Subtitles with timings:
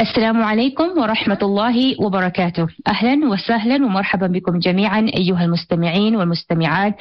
[0.00, 2.66] السلام عليكم ورحمة الله وبركاته.
[2.86, 6.94] أهلا وسهلا ومرحبا بكم جميعا أيها المستمعين والمستمعات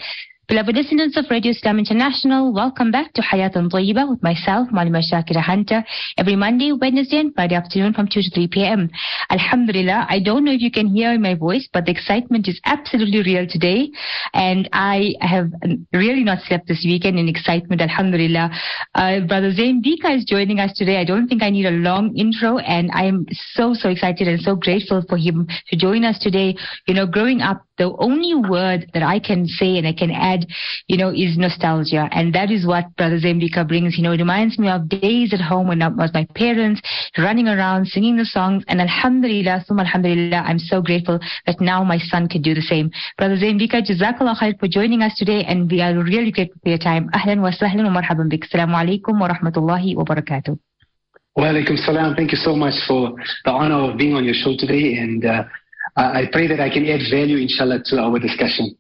[0.47, 5.41] Beloved listeners of Radio Islam International, welcome back to Hayatan Tayyiba with myself, Malima Shakira
[5.41, 5.83] Hunter,
[6.19, 8.91] every Monday, Wednesday, and Friday afternoon from 2 to 3 p.m.
[9.31, 13.23] Alhamdulillah, I don't know if you can hear my voice, but the excitement is absolutely
[13.23, 13.89] real today.
[14.35, 15.49] And I have
[15.91, 18.51] really not slept this weekend in excitement, Alhamdulillah.
[18.93, 20.97] Uh, Brother Zain Bhikha is joining us today.
[20.97, 23.25] I don't think I need a long intro, and I am
[23.55, 26.55] so, so excited and so grateful for him to join us today.
[26.85, 30.45] You know, growing up, the only word that I can say and I can add,
[30.87, 32.07] you know, is nostalgia.
[32.11, 33.97] And that is what Brother Zain Bhikha brings.
[33.97, 36.81] You know, it reminds me of days at home when I was my parents
[37.17, 38.63] running around singing the songs.
[38.67, 42.91] And Alhamdulillah, sum Alhamdulillah, I'm so grateful that now my son can do the same.
[43.17, 45.43] Brother Zain Bhikha, Jazakallah khair for joining us today.
[45.43, 47.09] And we are really grateful for your time.
[47.13, 48.47] Ahlan wa sahlan wa marhaban bik.
[48.47, 50.57] Assalamu alaikum wa rahmatullahi wa barakatuh.
[51.35, 52.15] Wa alaikum salam.
[52.15, 53.11] Thank you so much for
[53.43, 54.97] the honor of being on your show today.
[54.97, 55.43] And, uh,
[55.95, 58.75] I pray that I can add value, inshallah, to our discussion.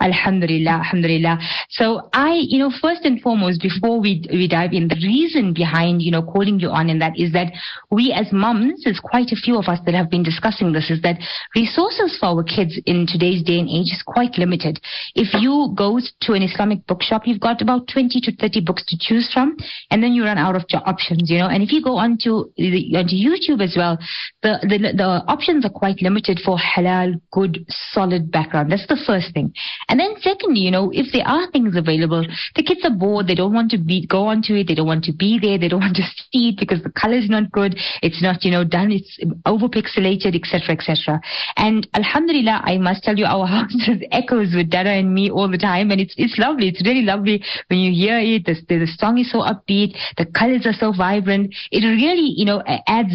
[0.00, 1.38] Alhamdulillah, Alhamdulillah.
[1.70, 6.02] So I, you know, first and foremost, before we we dive in, the reason behind,
[6.02, 7.52] you know, calling you on and that is that
[7.90, 11.02] we as mums, there's quite a few of us that have been discussing this, is
[11.02, 11.18] that
[11.56, 14.80] resources for our kids in today's day and age is quite limited.
[15.14, 18.96] If you go to an Islamic bookshop, you've got about 20 to 30 books to
[19.00, 19.56] choose from,
[19.90, 21.48] and then you run out of options, you know.
[21.48, 23.98] And if you go onto onto YouTube as well,
[24.42, 28.70] the, the the options are quite limited for halal, good, solid background.
[28.70, 29.52] That's the first thing.
[29.88, 32.24] And then secondly, you know, if there are things available,
[32.56, 35.04] the kids are bored, they don't want to be go onto it, they don't want
[35.04, 37.78] to be there, they don't want to see it because the color is not good,
[38.02, 41.20] it's not, you know, done, it's over pixelated, etc., etc.
[41.56, 43.74] And Alhamdulillah, I must tell you, our house
[44.10, 46.68] echoes with Dada and me all the time, and it's it's lovely.
[46.68, 48.44] It's really lovely when you hear it.
[48.44, 51.54] The, the, the song is so upbeat, the colors are so vibrant.
[51.70, 53.12] It really, you know, adds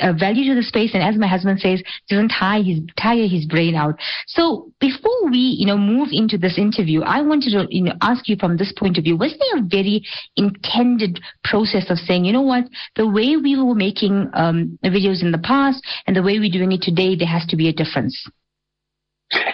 [0.00, 0.90] a value to the space.
[0.94, 3.96] And as my husband says, doesn't tire his tire his brain out.
[4.26, 8.28] So before we, you know, move into this interview, I wanted to you know, ask
[8.28, 10.02] you from this point of view, was there a very
[10.36, 12.64] intended process of saying, you know what,
[12.96, 16.72] the way we were making um, videos in the past and the way we're doing
[16.72, 18.28] it today, there has to be a difference?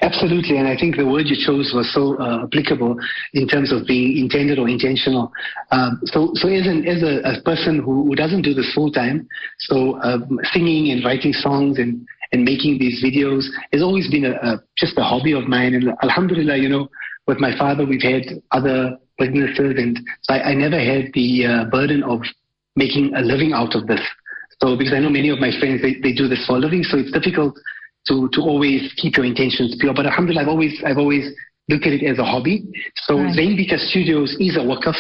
[0.00, 2.97] Absolutely, and I think the word you chose was so uh, applicable
[3.34, 5.31] in terms of being intended or intentional.
[5.70, 8.91] Um, so, so as, an, as a, a person who, who, doesn't do this full
[8.91, 9.28] time,
[9.59, 14.32] so um, singing and writing songs and and making these videos has always been a,
[14.32, 15.75] a, just a hobby of mine.
[15.75, 16.88] And Alhamdulillah, you know,
[17.26, 21.64] with my father, we've had other businesses, and so I, I never had the uh,
[21.70, 22.20] burden of
[22.76, 24.00] making a living out of this.
[24.60, 26.82] So because I know many of my friends they, they do this for a living,
[26.82, 27.59] so it's difficult
[28.09, 29.94] to to always keep your intentions pure.
[29.94, 31.32] But Alhamdulillah, I've always I've always
[31.69, 32.64] looked at it as a hobby.
[32.94, 33.34] So right.
[33.34, 34.97] Zain Bhikha Studios is a wakaf,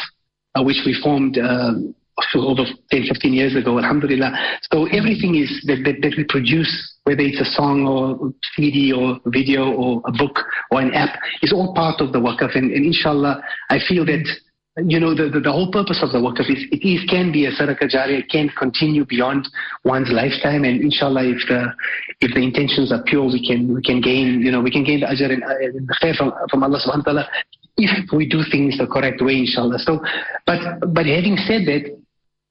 [0.54, 1.38] uh, which we formed.
[1.38, 1.94] Um,
[2.34, 4.32] over 10, 15 years ago, alhamdulillah.
[4.72, 9.20] So everything is that, that, that we produce, whether it's a song or CD or
[9.26, 12.56] video or a book or an app, is all part of the wakaf.
[12.56, 13.40] And, and inshallah,
[13.70, 14.26] I feel that
[14.84, 17.46] you know, the, the, the, whole purpose of the wakaf is it is can be
[17.46, 19.48] a sadaqah jariyah, it can continue beyond
[19.84, 21.72] one's lifetime, and inshallah, if the
[22.20, 25.00] if the intentions are pure, we can we can gain, you know, we can gain
[25.00, 27.28] the ajr and, and the khair from, from Allah subhanahu wa ta'ala
[27.78, 29.78] if we do things the correct way, inshallah.
[29.78, 30.00] So,
[30.44, 30.60] but
[30.92, 31.88] but having said that,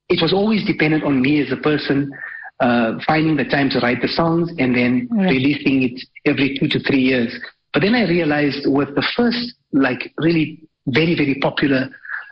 [0.10, 2.12] it was always dependent on me as a person
[2.60, 5.30] uh, finding the time to write the songs and then right.
[5.30, 7.38] releasing it every two to three years.
[7.74, 11.90] But then I realized with the first, like, really very, very popular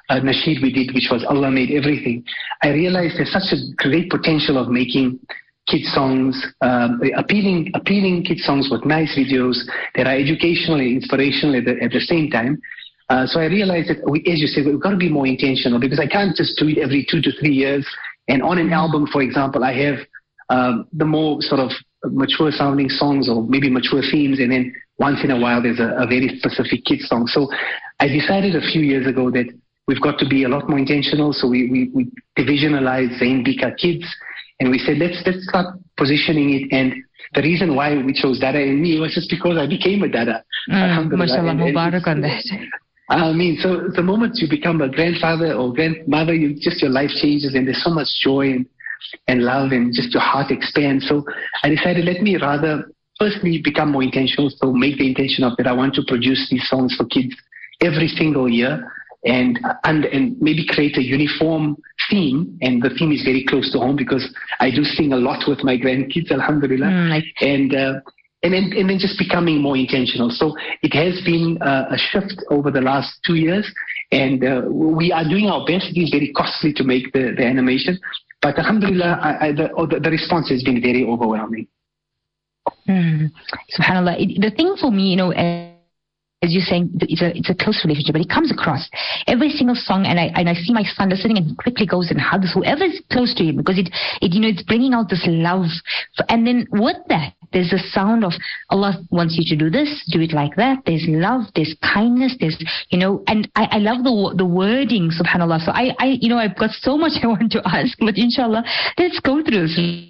[0.09, 2.23] uh, nasheed we did, which was Allah Made Everything,
[2.61, 5.19] I realized there's such a great potential of making
[5.67, 9.57] kid songs, um, appealing, appealing kid songs with nice videos
[9.95, 12.61] that are educational and inspirational at the, at the same time.
[13.09, 15.79] Uh, so I realized that, we, as you said, we've got to be more intentional
[15.79, 17.87] because I can't just do it every two to three years.
[18.27, 19.99] And on an album, for example, I have
[20.49, 21.71] um, the more sort of
[22.05, 25.95] mature sounding songs or maybe mature themes, and then once in a while there's a,
[25.97, 27.27] a very specific kid song.
[27.27, 27.47] So
[27.99, 29.45] I decided a few years ago that
[29.87, 31.33] we've got to be a lot more intentional.
[31.33, 34.05] So we, we, we divisionalized Zain Bhikha Kids,
[34.59, 36.93] and we said let's let's start positioning it and
[37.33, 40.43] the reason why we chose Dada and me was just because I became a Dada.
[40.69, 42.43] Mm, mashallah, Mubarak on that.
[43.09, 47.09] I mean, so the moment you become a grandfather or grandmother, you just your life
[47.21, 48.65] changes and there's so much joy and,
[49.27, 51.07] and love and just your heart expands.
[51.07, 51.25] So
[51.63, 54.49] I decided let me rather firstly become more intentional.
[54.49, 57.35] So make the intention of that I want to produce these songs for kids
[57.81, 58.91] every single year
[59.25, 61.77] and and and maybe create a uniform
[62.09, 62.57] theme.
[62.61, 64.27] And the theme is very close to home because
[64.59, 66.87] I do sing a lot with my grandkids, alhamdulillah.
[66.87, 67.99] Mm, and uh,
[68.43, 70.29] and then, and then just becoming more intentional.
[70.29, 73.65] So it has been uh, a shift over the last two years,
[74.11, 75.87] and uh, we are doing our best.
[75.95, 77.97] It is very costly to make the, the animation,
[78.43, 81.67] But alhamdulillah, I, I, the, the, the response has been very overwhelming.
[82.87, 83.31] Mm.
[83.79, 84.41] Subhanallah.
[84.41, 85.31] The thing for me, you know,
[86.43, 88.89] as you're saying, it's a it's a close relationship, but it comes across
[89.27, 92.19] every single song, and I and I see my son listening, and quickly goes and
[92.19, 93.89] hugs whoever's close to him because it
[94.21, 95.71] it you know it's bringing out this love,
[96.27, 98.33] and then with that there's a sound of
[98.69, 100.83] Allah wants you to do this, do it like that.
[100.85, 102.57] There's love, there's kindness, there's
[102.89, 105.63] you know, and I, I love the the wording, Subhanallah.
[105.63, 108.63] So I I you know I've got so much I want to ask, but Inshallah,
[108.97, 110.09] let's go through this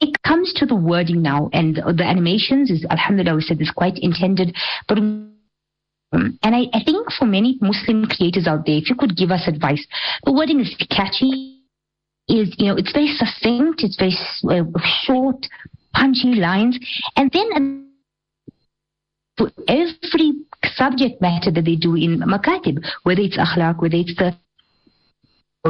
[0.00, 3.96] it comes to the wording now and the animations is alhamdulillah we said is quite
[4.02, 4.54] intended
[4.88, 4.98] but
[6.14, 9.48] and I, I think for many Muslim creators out there, if you could give us
[9.48, 9.84] advice,
[10.24, 11.60] the wording is catchy,
[12.28, 14.16] is you know it's very succinct, it's very
[14.48, 14.64] uh,
[15.04, 15.46] short,
[15.92, 16.78] punchy lines,
[17.16, 17.90] and then
[19.36, 20.32] for every
[20.74, 24.34] subject matter that they do in makatib, whether it's akhlaq, whether it's the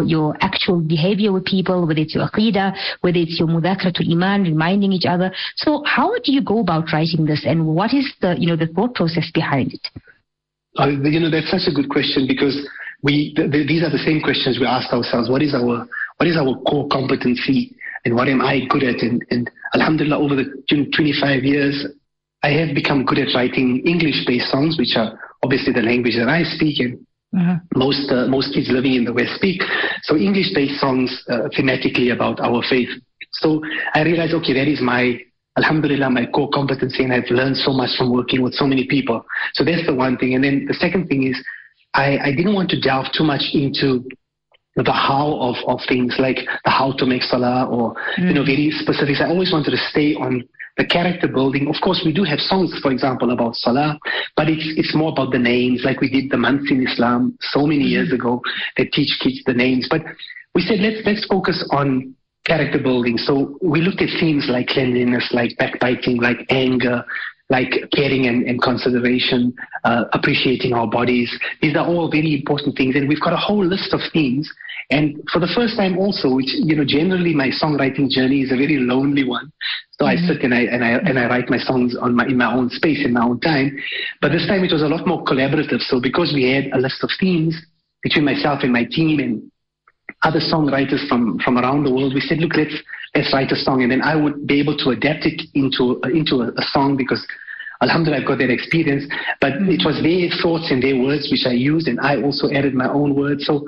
[0.04, 4.92] your actual behavior with people, whether it's your aqidah, whether it's your mudhakratul iman, reminding
[4.92, 5.32] each other.
[5.56, 8.66] So how do you go about writing this and what is the, you know, the
[8.66, 9.88] thought process behind it?
[10.78, 12.56] Uh, you know, that's such a good question because
[13.02, 15.30] we th- th- these are the same questions we ask ourselves.
[15.30, 15.86] What is our
[16.16, 19.02] what is our core competency and what am I good at?
[19.02, 21.86] And, and Alhamdulillah, over the 25 years,
[22.42, 26.42] I have become good at writing English-based songs, which are obviously the language that I
[26.42, 26.98] speak and
[27.34, 27.78] mm-hmm.
[27.78, 29.62] most uh, most kids living in the West speak.
[30.02, 32.90] So English-based songs uh, thematically about our faith.
[33.32, 33.62] So
[33.94, 35.18] I realized, okay, that is my
[35.56, 39.24] Alhamdulillah, my core competency, and I've learned so much from working with so many people.
[39.54, 40.34] So that's the one thing.
[40.34, 41.40] And then the second thing is,
[41.94, 44.04] I, I didn't want to delve too much into
[44.76, 48.28] the how of, of things like the how to make salah or mm.
[48.28, 48.46] you know mm.
[48.46, 49.20] very specifics.
[49.20, 50.42] I always wanted to stay on
[50.76, 51.68] the character building.
[51.68, 53.98] Of course, we do have songs, for example, about salah,
[54.36, 57.66] but it's it's more about the names, like we did the months in Islam so
[57.66, 58.14] many years mm.
[58.14, 58.42] ago
[58.76, 59.86] that teach kids the names.
[59.88, 60.02] But
[60.54, 62.14] we said let's let's focus on
[62.46, 63.16] character building.
[63.16, 67.04] So we looked at themes like cleanliness, like backbiting, like anger,
[67.50, 69.54] like caring and, and consideration,
[69.84, 71.30] uh, appreciating our bodies.
[71.60, 72.96] These are all very important things.
[72.96, 74.50] And we've got a whole list of themes.
[74.90, 78.56] And for the first time also, which, you know, generally my songwriting journey is a
[78.56, 79.50] very lonely one.
[79.98, 80.24] So mm-hmm.
[80.24, 82.52] I sit and I, and I, and I write my songs on my, in my
[82.52, 83.76] own space, in my own time.
[84.20, 85.80] But this time it was a lot more collaborative.
[85.80, 87.56] So because we had a list of themes
[88.02, 89.50] between myself and my team and
[90.24, 92.14] other songwriters from, from around the world.
[92.14, 92.74] We said, look, let's
[93.14, 96.42] let's write a song, and then I would be able to adapt it into into
[96.42, 97.24] a, a song because.
[97.82, 99.04] Alhamdulillah, I've got that experience,
[99.40, 102.72] but it was their thoughts and their words which I used, and I also added
[102.72, 103.44] my own words.
[103.44, 103.66] So,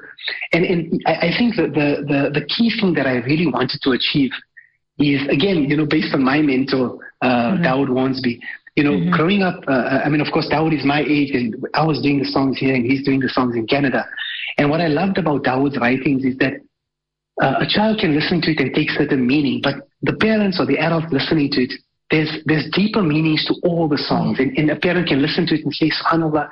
[0.52, 3.80] and, and I, I think that the, the, the key thing that I really wanted
[3.82, 4.30] to achieve
[4.98, 7.64] is, again, you know, based on my mentor, uh, mm-hmm.
[7.64, 8.38] Dawood Wharnsby,
[8.76, 9.10] you know, mm-hmm.
[9.10, 12.20] growing up, uh, I mean, of course, Dawood is my age, and I was doing
[12.20, 14.06] the songs here, and he's doing the songs in Canada.
[14.58, 16.54] And what I loved about Dawood's writings is that
[17.40, 20.66] uh, a child can listen to it and take certain meaning, but the parents or
[20.66, 21.72] the adults listening to it,
[22.10, 24.38] there's there's deeper meanings to all the songs.
[24.38, 26.48] And, and a parent can listen to it and say, Subhanallah,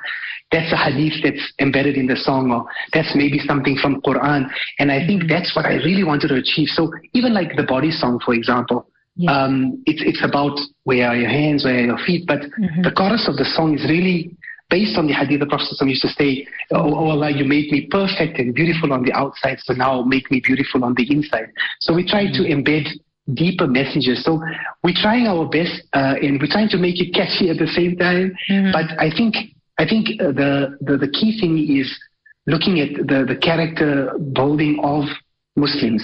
[0.51, 4.47] that's a hadith that's embedded in the song, or that's maybe something from Quran.
[4.79, 6.67] And I think that's what I really wanted to achieve.
[6.67, 9.31] So even like the body song, for example, yeah.
[9.31, 12.83] um, it's it's about where are your hands, where are your feet, but mm-hmm.
[12.83, 14.35] the chorus of the song is really
[14.69, 17.87] based on the hadith, the Prophet used to say, oh, oh, Allah, you made me
[17.89, 21.51] perfect and beautiful on the outside, so now make me beautiful on the inside.
[21.79, 22.87] So we try to embed
[23.33, 24.23] deeper messages.
[24.23, 24.41] So
[24.83, 27.97] we're trying our best, uh, and we're trying to make it catchy at the same
[27.97, 28.35] time.
[28.49, 28.71] Mm-hmm.
[28.71, 29.35] But I think
[29.77, 31.91] I think uh, the, the the key thing is
[32.45, 35.05] looking at the the character building of
[35.55, 36.03] Muslims,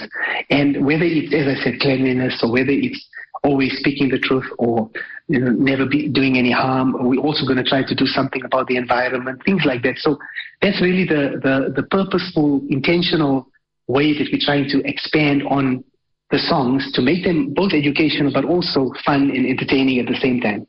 [0.50, 3.00] and whether it's as I said cleanliness or whether it's
[3.42, 4.90] always speaking the truth or
[5.28, 6.94] you know, never be doing any harm.
[6.98, 9.98] We're also going to try to do something about the environment, things like that.
[9.98, 10.18] So
[10.60, 13.48] that's really the, the, the purposeful, intentional
[13.88, 15.84] way that we're trying to expand on
[16.30, 20.40] the songs to make them both educational but also fun and entertaining at the same
[20.40, 20.66] time.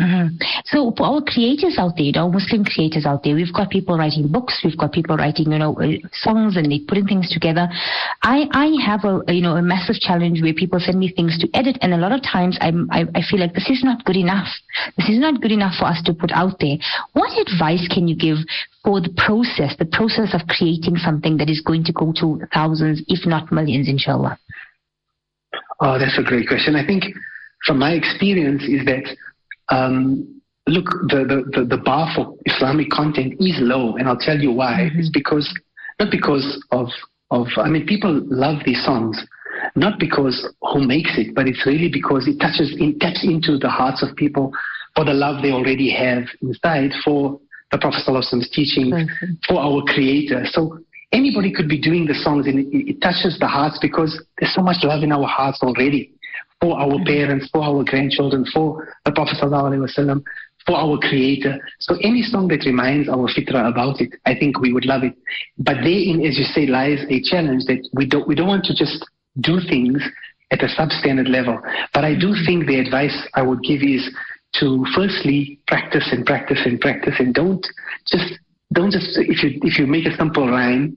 [0.00, 0.40] Mm-hmm.
[0.64, 4.28] So for our creators out there, our Muslim creators out there, we've got people writing
[4.32, 7.68] books, we've got people writing, you know, uh, songs and they putting things together.
[8.22, 11.48] I, I have a, you know, a massive challenge where people send me things to
[11.52, 14.16] edit and a lot of times I'm, I, I feel like this is not good
[14.16, 14.48] enough.
[14.96, 16.76] This is not good enough for us to put out there.
[17.12, 18.38] What advice can you give
[18.82, 23.02] for the process, the process of creating something that is going to go to thousands,
[23.08, 24.38] if not millions, inshallah?
[25.80, 26.74] Oh, that's a great question.
[26.74, 27.04] I think
[27.66, 29.04] from my experience is that
[29.70, 34.38] um, look, the, the, the, the, bar for Islamic content is low, and I'll tell
[34.38, 34.90] you why.
[34.90, 35.00] Mm-hmm.
[35.00, 35.48] It's because,
[35.98, 36.88] not because of,
[37.30, 39.20] of, I mean, people love these songs,
[39.76, 43.68] not because who makes it, but it's really because it touches, in, taps into the
[43.68, 44.52] hearts of people
[44.96, 48.02] for the love they already have inside for the Prophet
[48.52, 49.32] teaching, mm-hmm.
[49.46, 50.44] for our Creator.
[50.50, 50.80] So
[51.12, 54.62] anybody could be doing the songs and it, it touches the hearts because there's so
[54.62, 56.12] much love in our hearts already
[56.60, 60.22] for our parents, for our grandchildren, for the Prophet Wasallam,
[60.66, 61.58] for our creator.
[61.80, 65.14] So any song that reminds our fitra about it, I think we would love it.
[65.58, 68.74] But therein, as you say, lies a challenge that we don't, we don't want to
[68.74, 69.04] just
[69.40, 70.02] do things
[70.50, 71.58] at a substandard level.
[71.94, 74.10] But I do think the advice I would give is
[74.54, 77.64] to firstly practice and practice and practice and don't
[78.08, 78.34] just
[78.72, 80.96] don't just if you if you make a simple rhyme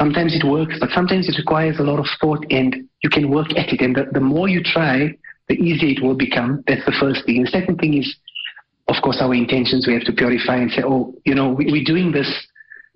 [0.00, 3.50] sometimes it works but sometimes it requires a lot of thought and you can work
[3.56, 5.14] at it and the, the more you try
[5.48, 8.16] the easier it will become that's the first thing the second thing is
[8.88, 11.84] of course our intentions we have to purify and say oh you know we, we're
[11.84, 12.30] doing this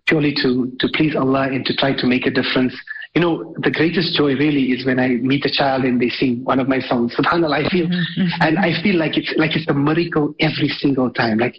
[0.06, 2.75] purely to to please allah and to try to make a difference
[3.14, 6.44] you know, the greatest joy really is when I meet a child and they sing
[6.44, 7.14] one of my songs.
[7.14, 8.26] Subhanallah, I feel, mm-hmm.
[8.40, 11.38] and I feel like it's like it's a miracle every single time.
[11.38, 11.56] Like.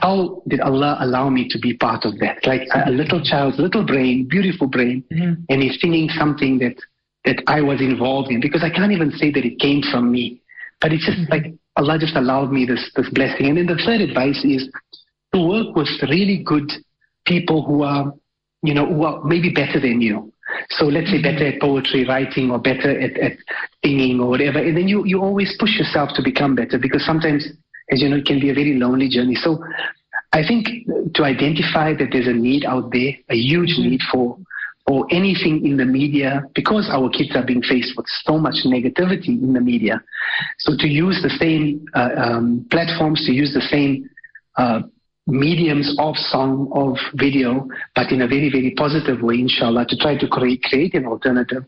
[0.00, 2.46] How did Allah allow me to be part of that?
[2.46, 5.42] Like a, a little child's little brain, beautiful brain, mm-hmm.
[5.48, 6.76] and he's singing something that
[7.24, 10.40] that I was involved in because I can't even say that it came from me,
[10.80, 11.32] but it's just mm-hmm.
[11.32, 13.46] like Allah just allowed me this this blessing.
[13.46, 14.68] And then the third advice is
[15.34, 16.70] to work with really good
[17.26, 18.12] people who are,
[18.62, 20.32] you know, who are maybe better than you
[20.70, 23.32] so let's say better at poetry writing or better at, at
[23.84, 24.58] singing or whatever.
[24.58, 27.48] And then you, you always push yourself to become better because sometimes,
[27.90, 29.34] as you know, it can be a very lonely journey.
[29.34, 29.62] So
[30.32, 30.68] I think
[31.14, 33.90] to identify that there's a need out there, a huge mm-hmm.
[33.90, 34.38] need for
[34.86, 39.28] or anything in the media because our kids are being faced with so much negativity
[39.28, 40.02] in the media.
[40.58, 44.10] So to use the same uh, um, platforms, to use the same
[44.56, 44.82] uh,
[45.26, 50.16] mediums of song, of video, but in a very, very positive way, inshallah, to try
[50.16, 51.64] to create, create an alternative.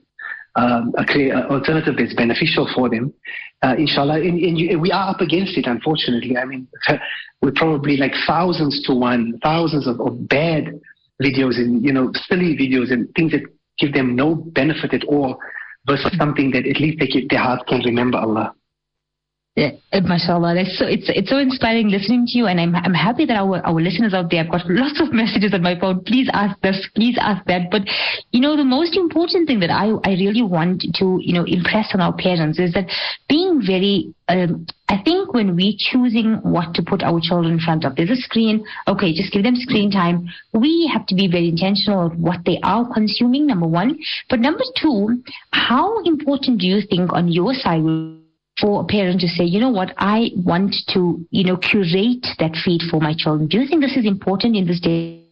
[0.54, 3.14] Um, a clear alternative that's beneficial for them,
[3.62, 4.16] uh, inshallah.
[4.16, 6.37] And, and you, we are up against it, unfortunately.
[6.37, 6.68] I mean,
[7.40, 10.78] we're probably like thousands to one, thousands of, of bad
[11.23, 13.42] videos and, you know, silly videos and things that
[13.78, 15.38] give them no benefit at all
[15.87, 18.54] versus something that at least they, keep, their heart can remember Allah.
[19.54, 20.54] Yeah, uh, mashallah.
[20.54, 23.61] That's so, it's it's so inspiring listening to you, and I'm I'm happy that our
[23.66, 26.02] our listeners out there have got lots of messages on my phone.
[26.04, 27.71] Please ask this, please ask that.
[27.71, 27.82] But
[28.30, 31.92] you know, the most important thing that I I really want to you know impress
[31.92, 32.88] on our parents is that
[33.28, 34.14] being very.
[34.28, 38.09] Um, I think when we're choosing what to put our children in front of, there's
[38.09, 38.64] a screen.
[38.88, 40.30] Okay, just give them screen time.
[40.54, 43.49] We have to be very intentional of what they are consuming.
[43.49, 43.99] Number one,
[44.30, 48.22] but number two, how important do you think on your side?
[48.62, 52.54] For a parent to say, you know what, I want to, you know, curate that
[52.64, 53.49] feed for my children.
[53.49, 55.25] Do you think this is important in this day?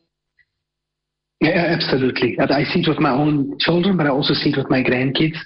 [1.40, 2.36] Yeah, absolutely.
[2.38, 5.38] I see it with my own children, but I also see it with my grandkids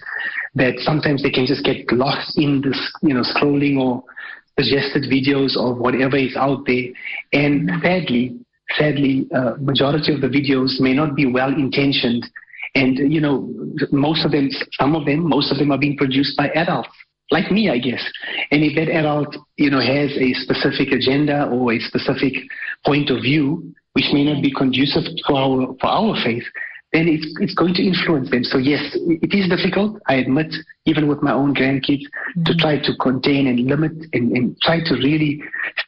[0.54, 4.02] that sometimes they can just get lost in this, you know, scrolling or
[4.58, 6.86] suggested videos of whatever is out there.
[7.32, 8.40] And sadly,
[8.78, 12.26] sadly, uh, majority of the videos may not be well intentioned.
[12.74, 13.48] And, you know,
[13.92, 14.48] most of them,
[14.80, 16.88] some of them, most of them are being produced by adults
[17.30, 18.04] like me, I guess.
[18.50, 22.34] And if that adult, you know, has a specific agenda or a specific
[22.84, 26.44] point of view, which may not be conducive for our for our faith,
[26.92, 28.44] then it's it's going to influence them.
[28.44, 30.00] So yes, it is difficult.
[30.06, 30.54] I admit,
[30.84, 32.44] even with my own grandkids, mm-hmm.
[32.44, 35.42] to try to contain and limit and, and try to really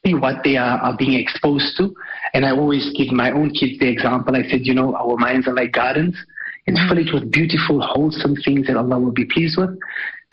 [0.05, 1.95] see what they are, are being exposed to.
[2.33, 4.35] And I always give my own kids the example.
[4.37, 6.17] I said, you know, our minds are like gardens
[6.67, 9.79] and fill it with beautiful, wholesome things that Allah will be pleased with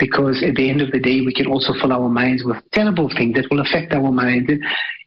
[0.04, 3.10] because at the end of the day, we can also fill our minds with terrible
[3.16, 4.52] things that will affect our minds.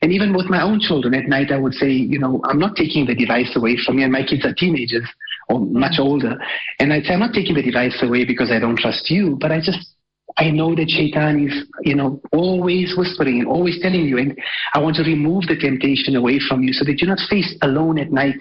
[0.01, 2.77] And, even with my own children at night, I would say, you know, I'm not
[2.77, 5.07] taking the device away from me, and my kids are teenagers
[5.51, 6.39] or much older.
[6.81, 9.53] And I'd say, I'm not taking the device away because I don't trust you, but
[9.53, 9.95] I just,
[10.39, 14.39] I know that shaitan is, you know, always whispering and always telling you, and
[14.73, 17.99] I want to remove the temptation away from you so that you're not faced alone
[17.99, 18.37] at night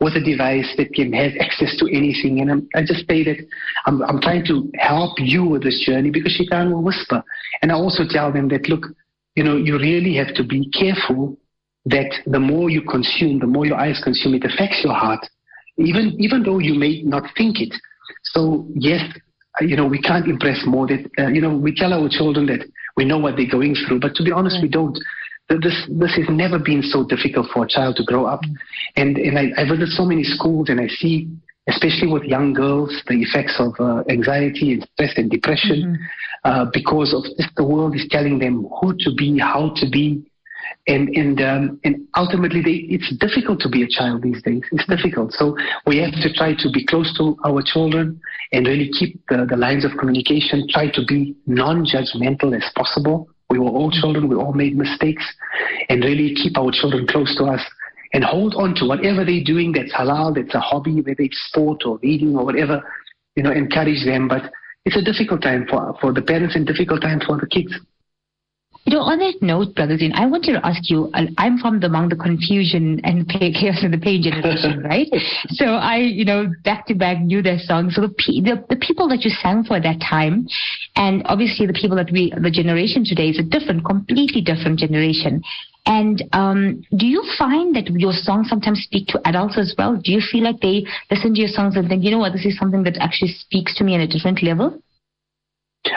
[0.00, 2.40] with a device that can have access to anything.
[2.40, 3.36] And I'm, i just say that
[3.84, 7.22] I'm, I'm trying to help you with this journey because Shaitan will whisper.
[7.60, 8.86] And I also tell them that, look,
[9.34, 11.36] you know, you really have to be careful
[11.84, 15.20] that the more you consume, the more your eyes consume, it affects your heart,
[15.76, 17.74] even, even though you may not think it.
[18.24, 19.02] So yes,
[19.60, 22.66] you know, we can't impress more that, uh, you know, we tell our children that
[22.96, 24.98] we know what they're going through, but to be honest, we don't
[25.58, 28.40] this this has never been so difficult for a child to grow up.
[28.96, 31.28] And and I, I visit so many schools and I see,
[31.68, 36.50] especially with young girls, the effects of uh, anxiety and stress and depression mm-hmm.
[36.50, 40.24] uh, because of just the world is telling them who to be, how to be.
[40.86, 44.62] And and um, and ultimately, they, it's difficult to be a child these days.
[44.70, 45.32] It's difficult.
[45.32, 48.20] So we have to try to be close to our children
[48.52, 50.66] and really keep the, the lines of communication.
[50.70, 54.28] Try to be non-judgmental as possible we were all children.
[54.28, 55.24] We all made mistakes,
[55.88, 57.60] and really keep our children close to us
[58.12, 61.82] and hold on to whatever they're doing that's halal, that's a hobby, whether it's sport
[61.84, 62.82] or reading or whatever,
[63.36, 64.26] you know, encourage them.
[64.26, 64.50] But
[64.84, 67.72] it's a difficult time for, for the parents and difficult time for the kids.
[68.86, 71.86] You know, on that note, Brother Zain, I wanted to ask you, I'm from the,
[71.86, 75.06] among the confusion and chaos of the pain generation, right?
[75.50, 77.94] so I, you know, back to back knew their songs.
[77.94, 80.48] So the, the, the people that you sang for at that time,
[80.96, 85.42] and obviously the people that we, the generation today is a different, completely different generation.
[85.86, 89.96] And um, do you find that your songs sometimes speak to adults as well?
[89.96, 92.44] Do you feel like they listen to your songs and think, you know what, this
[92.44, 94.82] is something that actually speaks to me on a different level?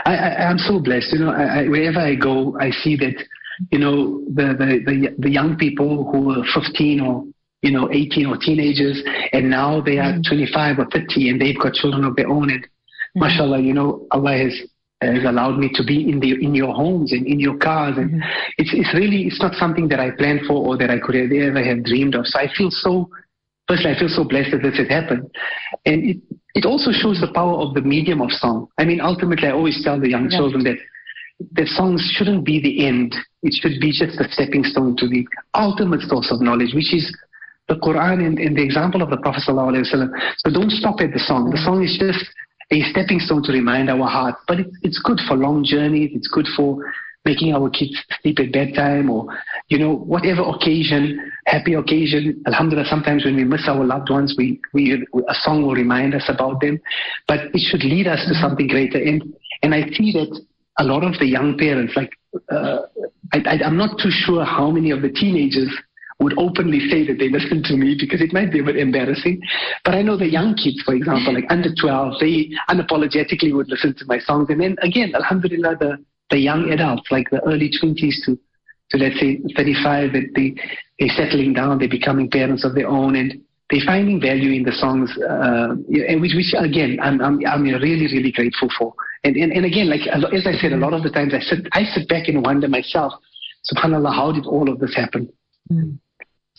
[0.06, 1.14] I, I, am so blessed.
[1.14, 3.16] You know, I, I, wherever I go, I see that,
[3.72, 7.26] you know, the, the, the, the young people who were 15 or,
[7.62, 10.36] you know, 18 or teenagers, and now they are mm-hmm.
[10.36, 12.50] 25 or 30 and they've got children of their own.
[12.50, 13.20] And mm-hmm.
[13.20, 14.54] mashallah, you know, Allah has,
[15.02, 18.10] has allowed me to be in the in your homes and in your cars and
[18.10, 18.54] mm-hmm.
[18.58, 21.62] it's it's really it's not something that I planned for or that I could ever
[21.62, 22.26] have dreamed of.
[22.26, 23.10] So I feel so
[23.68, 25.30] firstly I feel so blessed that this has happened.
[25.86, 26.18] And it
[26.54, 28.68] it also shows the power of the medium of song.
[28.78, 30.38] I mean, ultimately, I always tell the young yeah.
[30.38, 30.78] children that
[31.54, 33.16] the songs shouldn't be the end.
[33.42, 37.16] It should be just a stepping stone to the ultimate source of knowledge, which is
[37.68, 40.10] the Quran and, and the example of the Prophet ﷺ.
[40.38, 41.50] So don't stop at the song.
[41.50, 42.24] The song is just
[42.72, 44.36] a stepping stone to remind our heart.
[44.48, 46.12] But it, it's good for long journeys.
[46.14, 46.84] It's good for
[47.26, 49.28] making our kids sleep at bedtime or,
[49.70, 52.42] you know, whatever occasion, happy occasion.
[52.48, 56.26] Alhamdulillah, sometimes when we miss our loved ones, we, we, a song will remind us
[56.28, 56.80] about them.
[57.28, 58.98] But it should lead us to something greater.
[58.98, 60.42] And, and I see that
[60.80, 62.12] a lot of the young parents, like,
[62.52, 62.80] uh,
[63.32, 65.70] I, I, I'm not too sure how many of the teenagers
[66.20, 69.42] would openly say that they listen to me because it might be a bit embarrassing.
[69.84, 73.96] But I know the young kids, for example, like under 12, they unapologetically would listen
[73.96, 74.50] to my songs.
[74.50, 75.98] And then again, alhamdulillah, the,
[76.30, 78.38] the young adults, like the early 20s to,
[78.92, 80.56] to let's say 35, that they,
[81.00, 84.72] they're settling down, they're becoming parents of their own, and they're finding value in the
[84.72, 85.76] songs, uh,
[86.20, 88.94] which, which again, I'm, I'm, I'm really, really grateful for.
[89.24, 91.68] And, and, and again, like as I said, a lot of the times I sit,
[91.72, 93.14] I sit back and wonder myself,
[93.72, 95.32] subhanAllah, how did all of this happen?
[95.72, 95.98] Mm.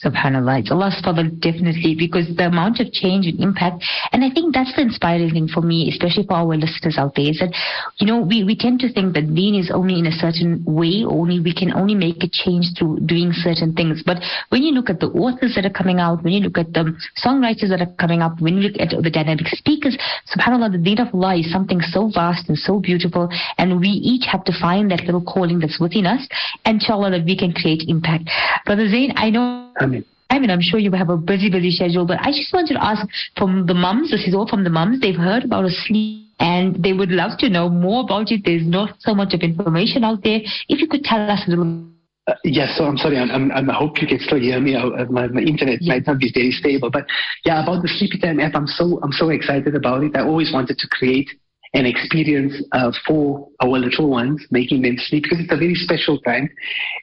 [0.02, 0.59] Subhanallah.
[0.59, 4.74] It's Allah's fadl, definitely, because the amount of change and impact, and I think that's
[4.74, 7.54] the inspiring thing for me, especially for our listeners out there, is that,
[8.02, 11.04] you know, we, we tend to think that deen is only in a certain way,
[11.07, 14.02] only we can only make a change through doing certain things.
[14.04, 16.74] But when you look at the authors that are coming out, when you look at
[16.74, 16.90] the
[17.24, 19.96] songwriters that are coming up, when you look at the dynamic speakers,
[20.35, 24.26] subhanAllah, the deen of Allah is something so vast and so beautiful, and we each
[24.26, 26.26] have to find that little calling that's within us,
[26.64, 28.28] and inshallah that we can create impact.
[28.66, 31.70] Brother Zain, I know I mean, I mean, I'm sure you have a busy, busy
[31.70, 33.06] schedule, but I just wanted to ask
[33.37, 36.82] from the mums, this is all from the mums, they've heard about a sleep and
[36.82, 38.42] they would love to know more about it.
[38.44, 40.40] There's not so much of information out there.
[40.68, 41.87] If you could tell us a little
[42.26, 43.18] uh, yes, so I'm sorry.
[43.18, 44.74] I'm, I'm, i hope you can still hear me.
[44.74, 45.92] Uh, my, my internet yeah.
[45.92, 47.04] might not be very stable, but
[47.44, 50.16] yeah, about the Sleepy Time app, I'm so I'm so excited about it.
[50.16, 51.28] I always wanted to create
[51.74, 56.20] an experience uh, for our little ones, making them sleep because it's a very special
[56.20, 56.48] time.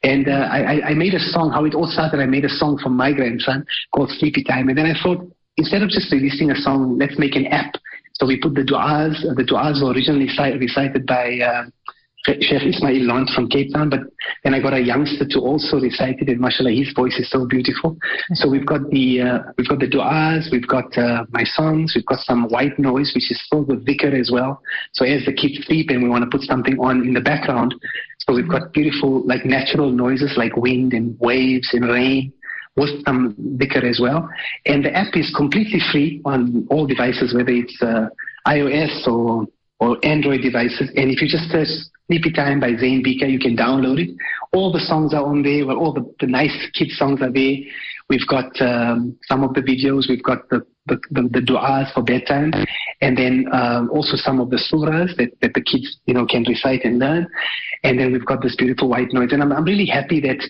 [0.03, 1.51] And uh, I, I made a song.
[1.51, 4.77] How it all started, I made a song for my grandson called Sleepy Time, and
[4.77, 5.25] then I thought
[5.57, 7.75] instead of just releasing a song, let's make an app.
[8.13, 9.21] So we put the du'as.
[9.36, 11.63] The du'as were originally recited by uh,
[12.25, 14.01] Sheikh Ismail Lawrence from Cape Town, but
[14.43, 17.47] then I got a youngster to also recite it, and mashallah, his voice is so
[17.47, 17.97] beautiful.
[18.34, 22.05] So we've got the uh, we've got the du'as, we've got uh, my songs, we've
[22.05, 24.62] got some white noise, which is filled with dhikr as well.
[24.93, 27.73] So as the kids sleep and we want to put something on in the background,
[28.19, 32.31] so we've got beautiful like natural noises like wind and waves and rain
[32.75, 34.29] with some dhikr as well.
[34.67, 38.10] And the app is completely free on all devices, whether it's uh,
[38.47, 39.47] iOS or
[39.79, 40.91] or Android devices.
[40.95, 41.67] And if you just search
[42.12, 43.32] Sleepy Time by Zain Bhikha.
[43.32, 44.13] You can download it.
[44.52, 45.65] All the songs are on there.
[45.65, 47.56] Well, all the, the nice kids songs are there.
[48.10, 50.10] We've got um, some of the videos.
[50.10, 52.52] We've got the, the, the, the du'as for bedtime.
[53.00, 56.43] And then um, also some of the surahs that, that the kids, you know, can
[56.43, 57.28] recite and learn.
[57.86, 59.32] And then we've got this beautiful white noise.
[59.32, 60.43] And I'm, I'm really happy that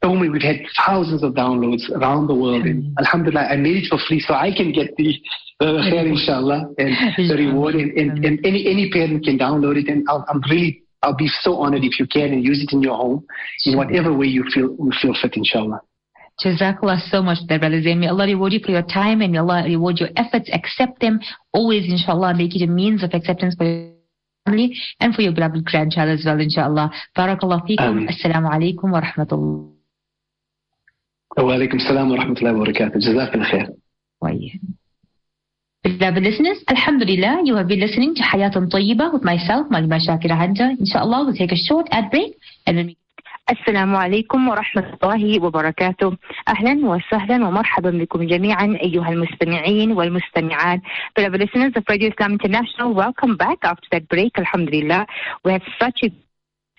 [0.00, 2.66] so many, we've had thousands of downloads around the world.
[2.66, 5.20] And alhamdulillah, I made it for free so I can get the
[5.60, 5.76] uh,
[6.06, 6.94] inshallah, and
[7.28, 7.74] the reward.
[7.74, 9.88] And, and, and, any, any parent can download it.
[9.88, 12.82] And i am really I'll be so honored if you can and use it in
[12.82, 13.26] your home
[13.66, 15.80] in whatever way you feel you feel fit, inshallah.
[16.42, 18.00] Jazakallah so much there, Brother Zain.
[18.00, 20.50] May Allah reward you for your time and may Allah reward your efforts.
[20.52, 21.20] Accept them.
[21.52, 23.92] Always, inshallah, make it a means of acceptance for your
[24.44, 26.90] family and for your beloved grandchild as well, inshallah.
[27.16, 28.08] Barakallah feekum.
[28.08, 29.70] Assalamu alaikum wa rahmatullah.
[31.36, 32.96] Wa alaikum salam wa rahmatullahi wa barakatuh.
[32.96, 33.68] Jazakallah
[34.22, 34.73] khair.
[35.83, 40.71] Beloved listeners, Alhamdulillah, you have been listening to Hayatun Tayyiba with myself, Malima Shakira Hunter.
[40.77, 42.95] Inshallah, we'll take a short ad break and then
[43.49, 50.81] السلام عليكم ورحمة الله وبركاته أهلا وسهلا ومرحبا بكم جميعا أيها المستمعين والمستمعات
[51.17, 55.07] Beloved listeners of Radio Islam International, welcome back after that break, Alhamdulillah.
[55.43, 56.09] We had such a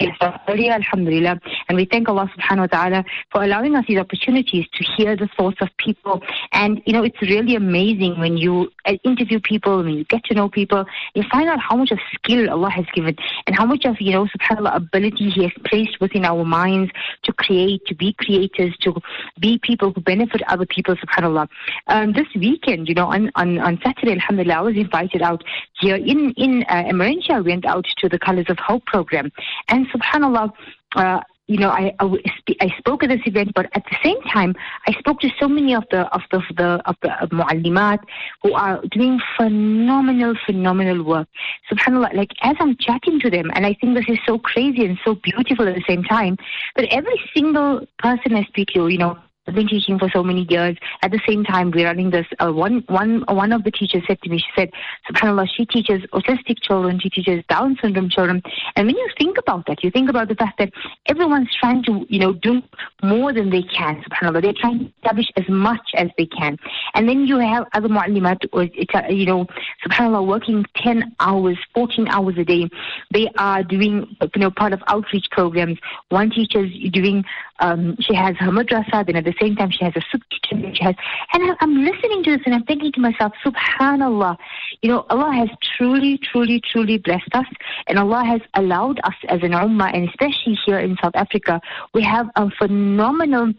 [0.01, 1.39] Alhamdulillah.
[1.69, 5.29] And we thank Allah subhanahu wa ta'ala for allowing us these opportunities to hear the
[5.37, 6.21] thoughts of people.
[6.51, 10.33] And, you know, it's really amazing when you uh, interview people, when you get to
[10.33, 13.15] know people, you find out how much of skill Allah has given
[13.47, 16.91] and how much of, you know, subhanAllah, ability He has placed within our minds
[17.23, 18.95] to create, to be creators, to
[19.39, 21.47] be people who benefit other people, subhanAllah.
[21.87, 25.43] Um, this weekend, you know, on, on, on Saturday, Alhamdulillah, I was invited out
[25.79, 27.31] here in, in uh, Emmarentia.
[27.31, 29.31] I went out to the Colors of Hope program.
[29.69, 30.51] And subhanallah,
[30.95, 32.17] uh, you know, I, I,
[32.59, 34.55] I, spoke at this event, but at the same time,
[34.87, 37.99] I spoke to so many of the of the of the, of the of muallimat
[38.41, 41.27] who are doing phenomenal, phenomenal work.
[41.71, 44.97] Subhanallah, like as I'm chatting to them, and I think this is so crazy and
[45.05, 46.37] so beautiful at the same time,
[46.75, 50.47] but every single person I speak to, you know, I've been teaching for so many
[50.49, 50.75] years.
[51.03, 52.25] At the same time, we're running this.
[52.39, 54.71] Uh, one, one, one of the teachers said to me, she said,
[55.07, 58.41] "Subhanallah, she teaches autistic children, she teaches Down syndrome children."
[58.75, 60.71] And when you think about that, you think about the fact that
[61.07, 62.63] everyone's trying to, you know, do
[63.03, 64.03] more than they can.
[64.03, 66.57] Subhanallah, they're trying to establish as much as they can.
[66.95, 69.45] And then you have other mu'allimat, uh, you know,
[69.87, 72.67] Subhanallah, working 10 hours, 14 hours a day.
[73.13, 75.77] They are doing, you know, part of outreach programs.
[76.09, 77.23] One teacher's doing,
[77.59, 80.73] um, she has her madrasa, then at the same time she has a soup kitchen.
[80.75, 80.95] She has,
[81.33, 84.37] and I'm listening to this and I'm thinking to myself, Subhanallah,
[84.81, 87.45] you know, Allah has truly, truly, truly blessed us,
[87.87, 91.61] and Allah has allowed us as an ummah, and especially here in South Africa,
[91.93, 93.53] we have a phenomenal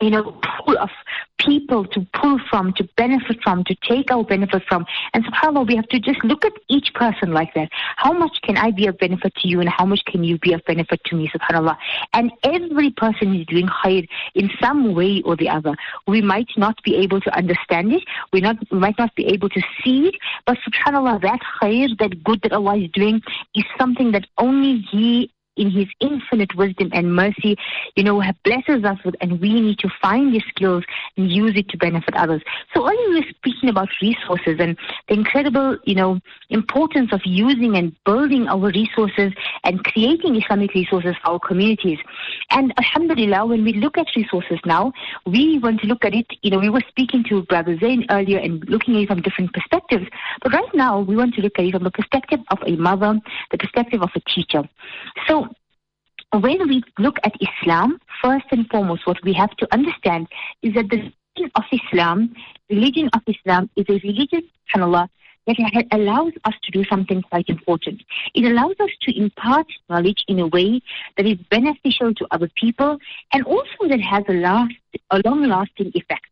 [0.00, 0.90] you know, pool of
[1.38, 4.84] people to pull from, to benefit from, to take our benefit from.
[5.14, 7.68] And subhanAllah, we have to just look at each person like that.
[7.96, 10.52] How much can I be of benefit to you and how much can you be
[10.52, 11.76] of benefit to me, subhanAllah?
[12.12, 15.74] And every person is doing khair in some way or the other.
[16.06, 18.04] We might not be able to understand it.
[18.32, 20.16] We, not, we might not be able to see it.
[20.46, 23.22] But subhanAllah, that khair, that good that Allah is doing
[23.54, 27.56] is something that only He in His infinite wisdom and mercy,
[27.96, 30.84] you know, blesses us with, and we need to find these skills
[31.16, 32.42] and use it to benefit others.
[32.74, 34.76] So earlier we were speaking about resources and
[35.08, 39.32] the incredible, you know, importance of using and building our resources
[39.64, 41.98] and creating Islamic resources for our communities.
[42.50, 44.92] And Alhamdulillah, when we look at resources now,
[45.24, 48.38] we want to look at it, you know, we were speaking to Brother Zain earlier
[48.38, 50.06] and looking at it from different perspectives.
[50.42, 53.18] But right now, we want to look at it from the perspective of a mother,
[53.50, 54.68] the perspective of a teacher.
[55.26, 55.45] So
[56.32, 60.28] when we look at Islam, first and foremost, what we have to understand
[60.62, 62.34] is that the religion of Islam,
[62.70, 64.42] religion of Islam is a religion,
[64.74, 65.08] subhanAllah,
[65.46, 68.02] that allows us to do something quite important.
[68.34, 70.80] It allows us to impart knowledge in a way
[71.16, 72.98] that is beneficial to other people
[73.32, 74.74] and also that has a, last,
[75.10, 76.26] a long-lasting effect.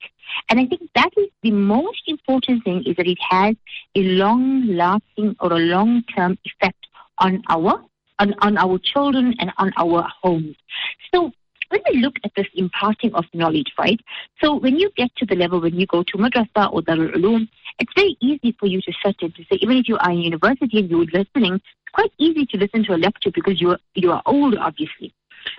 [0.48, 3.54] And I think that is the most important thing is that it has
[3.94, 6.86] a long-lasting or a long-term effect
[7.18, 7.84] on our
[8.18, 10.56] on, on our children and on our homes.
[11.12, 11.32] So
[11.68, 14.00] when we look at this imparting of knowledge, right?
[14.42, 17.48] So when you get to the level when you go to madrasa or Darul Uloom,
[17.78, 20.78] it's very easy for you to and to say, even if you are in university
[20.78, 24.12] and you're listening, it's quite easy to listen to a lecture because you are, you
[24.12, 25.12] are old, obviously.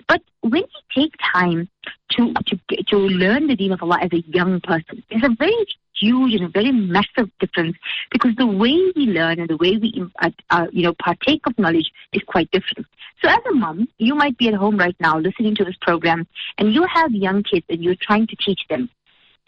[0.08, 1.68] But when you take time
[2.12, 5.66] to, to, to learn the deen of Allah as a young person, there's a very
[6.00, 7.76] huge and a very massive difference
[8.10, 11.58] because the way we learn and the way we uh, uh, you know partake of
[11.58, 12.86] knowledge is quite different.
[13.22, 16.26] So as a mom, you might be at home right now listening to this program
[16.58, 18.90] and you have young kids and you're trying to teach them.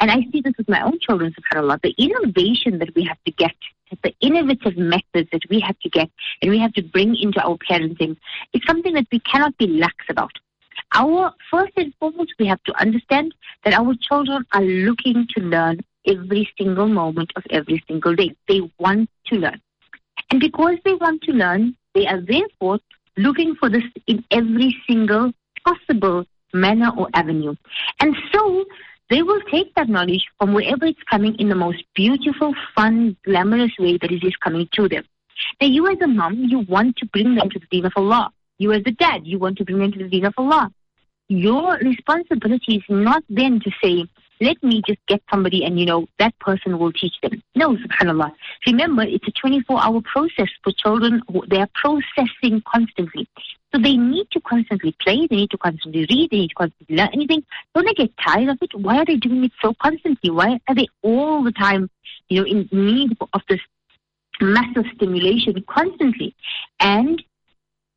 [0.00, 3.32] And I see this with my own children, subhanAllah, the innovation that we have to
[3.32, 3.56] get,
[4.02, 6.08] the innovative methods that we have to get
[6.40, 8.16] and we have to bring into our parenting
[8.52, 10.32] is something that we cannot be lax about.
[10.94, 13.34] Our first and foremost, we have to understand
[13.64, 18.34] that our children are looking to learn every single moment of every single day.
[18.48, 19.60] They want to learn.
[20.30, 22.80] And because they want to learn, they are therefore
[23.16, 25.32] looking for this in every single
[25.64, 27.54] possible manner or avenue.
[28.00, 28.64] And so
[29.10, 33.72] they will take that knowledge from wherever it's coming in the most beautiful, fun, glamorous
[33.78, 35.04] way that it is coming to them.
[35.60, 38.30] Now, you as a mom, you want to bring them to the deen of Allah.
[38.58, 40.70] You as a dad, you want to bring them to the deen of Allah.
[41.28, 44.06] Your responsibility is not then to say,
[44.40, 47.42] let me just get somebody and, you know, that person will teach them.
[47.54, 48.32] No, subhanAllah.
[48.66, 51.22] Remember, it's a 24 hour process for children.
[51.48, 53.28] They are processing constantly.
[53.74, 56.96] So they need to constantly play, they need to constantly read, they need to constantly
[56.96, 57.44] learn anything.
[57.74, 58.70] Don't they get tired of it?
[58.74, 60.30] Why are they doing it so constantly?
[60.30, 61.90] Why are they all the time,
[62.28, 63.60] you know, in need of this
[64.40, 66.34] massive stimulation constantly?
[66.80, 67.22] And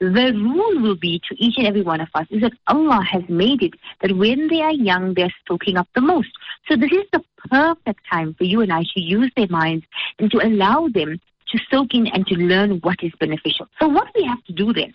[0.01, 3.21] the rule will be to each and every one of us is that Allah has
[3.29, 6.29] made it that when they are young, they're soaking up the most.
[6.67, 9.85] So this is the perfect time for you and I to use their minds
[10.17, 13.67] and to allow them to soak in and to learn what is beneficial.
[13.79, 14.91] So what we have to do then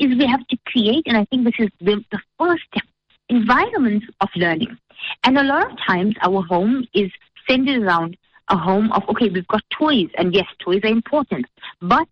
[0.00, 2.84] is we have to create, and I think this is the, the first step,
[3.28, 4.76] environments of learning.
[5.22, 7.12] And a lot of times our home is
[7.48, 8.16] centered around
[8.48, 11.46] a home of, okay, we've got toys, and yes, toys are important,
[11.80, 12.08] but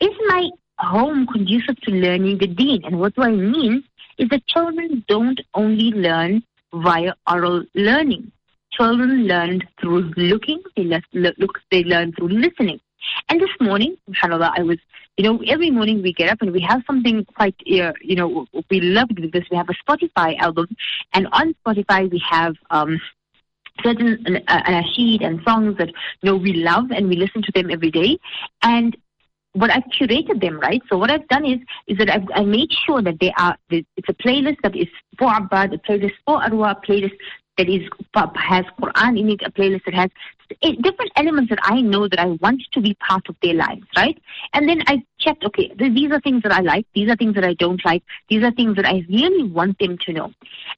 [0.00, 2.84] is my home conducive to learning the deen?
[2.84, 3.84] And what do I mean
[4.18, 8.32] is that children don't only learn via oral learning.
[8.72, 12.80] Children learn through looking, they look, they learn through listening.
[13.28, 14.78] And this morning, subhanAllah, I was,
[15.16, 18.46] you know, every morning we get up and we have something quite, uh, you know,
[18.70, 20.66] we love it because we have a Spotify album.
[21.12, 23.00] And on Spotify, we have, um,
[23.82, 27.70] certain uh, anashid and songs that, you know, we love and we listen to them
[27.70, 28.18] every day.
[28.62, 28.96] And
[29.54, 30.82] but I've curated them, right?
[30.88, 34.08] So what I've done is is that I've I made sure that they are it's
[34.08, 34.88] a playlist that is
[35.18, 37.16] for Abbad, a playlist for Arwa, a playlist
[37.56, 37.82] that is
[38.36, 40.10] has Quran in it, a playlist that has
[40.62, 43.86] eh, different elements that I know that I want to be part of their lives,
[43.96, 44.20] right?
[44.52, 47.44] And then I checked, okay, these are things that I like, these are things that
[47.44, 50.32] I don't like, these are things that I really want them to know.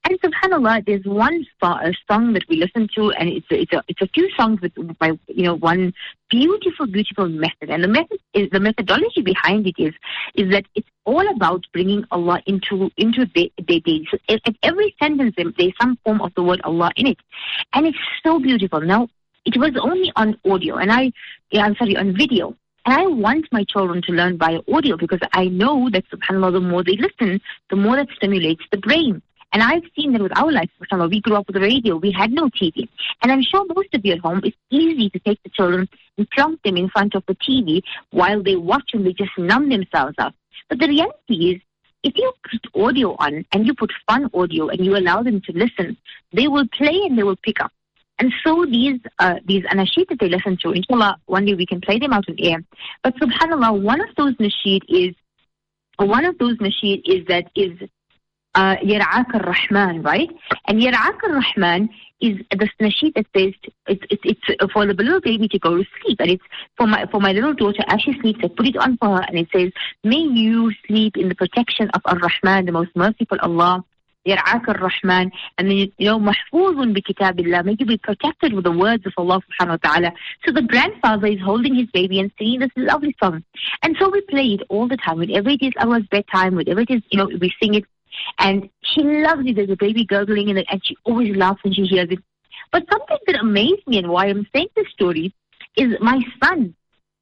[0.05, 4.03] And subhanallah, there's one song that we listen to, and it's a, it's a it's
[4.03, 5.93] a few songs with by you know one
[6.31, 7.71] beautiful, beautiful method.
[7.71, 9.95] And the method is the methodology behind it is
[10.35, 14.07] is that it's all about bringing Allah into into their, days.
[14.11, 17.19] So at every sentence, there's some form of the word Allah in it,
[17.73, 18.81] and it's so beautiful.
[18.81, 19.09] Now,
[19.45, 21.13] it was only on audio, and I,
[21.51, 22.57] yeah, I'm sorry, on video.
[22.87, 26.61] And I want my children to learn via audio because I know that, subhanAllah, the
[26.61, 29.21] more they listen, the more that stimulates the brain.
[29.53, 32.13] And I've seen that with our life, subhanAllah, we grew up with the radio, we
[32.13, 32.89] had no TV.
[33.23, 36.31] And I'm sure most of you at home, it's easy to take the children and
[36.31, 40.15] plonk them in front of the TV while they watch and they just numb themselves
[40.19, 40.35] out.
[40.69, 41.63] But the reality is,
[42.05, 45.53] if you put audio on and you put fun audio and you allow them to
[45.53, 45.97] listen,
[46.33, 47.73] they will play and they will pick up.
[48.19, 51.99] And so these uh, these that they listen to, inshallah, one day we can play
[51.99, 52.65] them out on air.
[53.03, 55.15] But subhanallah, one of those nasheed is
[55.99, 57.79] one of those nasheed is that is
[58.55, 58.77] uh,
[59.35, 60.31] al-Rahman, right?
[60.67, 63.53] And Yar'ak al-Rahman is the nasheed that says
[63.87, 66.45] it's, it's, it's for the little baby to go to sleep, and it's
[66.77, 68.41] for my for my little daughter as she sleeps.
[68.43, 71.91] I put it on for her, and it says, "May you sleep in the protection
[71.91, 73.85] of Ar-Rahman, the most merciful Allah."
[74.26, 78.72] يرعاك الرحمن and then you know محفوظ بكتاب الله may you be protected with the
[78.72, 80.12] words of Allah subhanahu wa ta'ala
[80.46, 83.44] so the grandfather is holding his baby and singing this lovely song
[83.82, 86.92] and so we play it all the time whenever it is our bedtime whenever it
[86.92, 87.86] is you know we sing it
[88.38, 91.74] and she loves it there's a baby gurgling in it and she always laughs when
[91.74, 92.20] she hears it
[92.72, 95.34] but something that amazed me and why I'm saying this story
[95.76, 96.76] is my son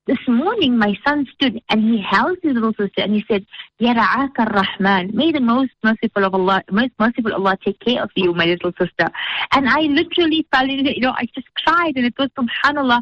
[0.06, 3.46] this morning, my son stood and he held his little sister and he said,
[3.80, 8.34] Yara'aka Rahman, may the most merciful of Allah, most merciful Allah take care of you,
[8.34, 9.10] my little sister.
[9.52, 13.00] And I literally fell in, you know, I just cried and it was subhanAllah,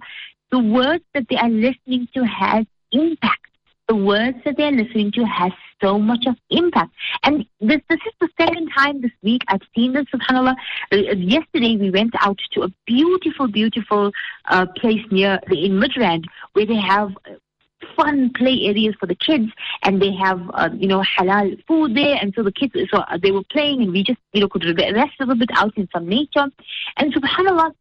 [0.51, 3.52] the words that they are listening to has impact.
[3.89, 6.93] The words that they're listening to has so much of impact.
[7.25, 10.55] And this, this is the second time this week I've seen this, subhanAllah.
[10.93, 14.13] Uh, yesterday we went out to a beautiful, beautiful
[14.49, 17.11] uh, place near in Midrand where they have
[17.97, 19.51] fun play areas for the kids
[19.83, 23.19] and they have uh, you know halal food there and so the kids so uh,
[23.21, 25.89] they were playing and we just you know could rest a little bit out in
[25.93, 26.47] some nature
[26.97, 27.73] and subhanallah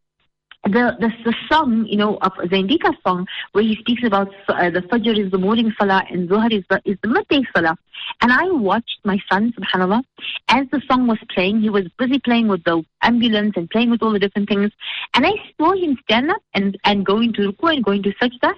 [0.63, 4.69] the, the the song, you know, of Zain Bhikha's song, where he speaks about uh,
[4.69, 7.75] the Fajr is the morning salah and Zuhr is the, is the midday salah.
[8.21, 10.03] And I watched my son, subhanAllah,
[10.49, 14.03] as the song was playing, he was busy playing with the ambulance and playing with
[14.03, 14.71] all the different things.
[15.15, 18.53] And I saw him stand up and, and going to ruku and going to sajda.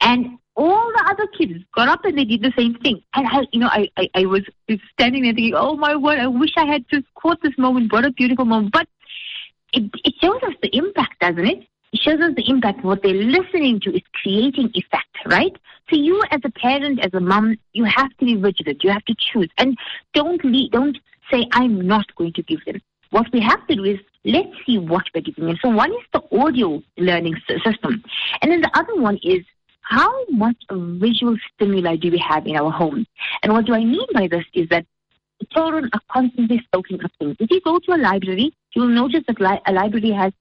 [0.00, 3.02] And all the other kids got up and they did the same thing.
[3.14, 4.42] And I, you know, I, I, I was
[4.92, 7.92] standing there thinking, oh my word, I wish I had just caught this moment.
[7.92, 8.72] What a beautiful moment.
[8.72, 8.88] But
[9.72, 11.66] it, it shows us the impact, doesn't it?
[11.92, 12.84] It shows us the impact.
[12.84, 15.56] What they're listening to is creating effect, right?
[15.90, 18.84] So you, as a parent, as a mom, you have to be vigilant.
[18.84, 19.76] You have to choose, and
[20.12, 20.98] don't lead, don't
[21.30, 22.80] say I'm not going to give them.
[23.10, 25.56] What we have to do is let's see what we're giving them.
[25.62, 28.04] So one is the audio learning system,
[28.42, 29.44] and then the other one is
[29.80, 33.06] how much visual stimuli do we have in our homes?
[33.42, 34.84] And what do I mean by this is that
[35.52, 37.36] children are constantly soaking up things.
[37.38, 40.32] If you go to a library, you'll notice that li- a library has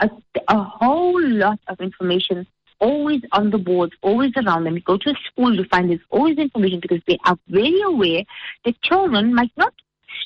[0.00, 0.10] a,
[0.48, 2.46] a, whole lot of information
[2.78, 4.74] always on the boards, always around them.
[4.74, 8.24] You go to a school, you find there's always information because they are very aware
[8.64, 9.72] that children might not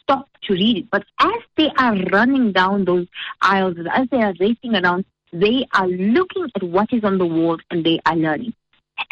[0.03, 3.07] stop to read it, but as they are running down those
[3.43, 7.59] aisles, as they are racing around, they are looking at what is on the wall
[7.71, 8.55] and they are learning.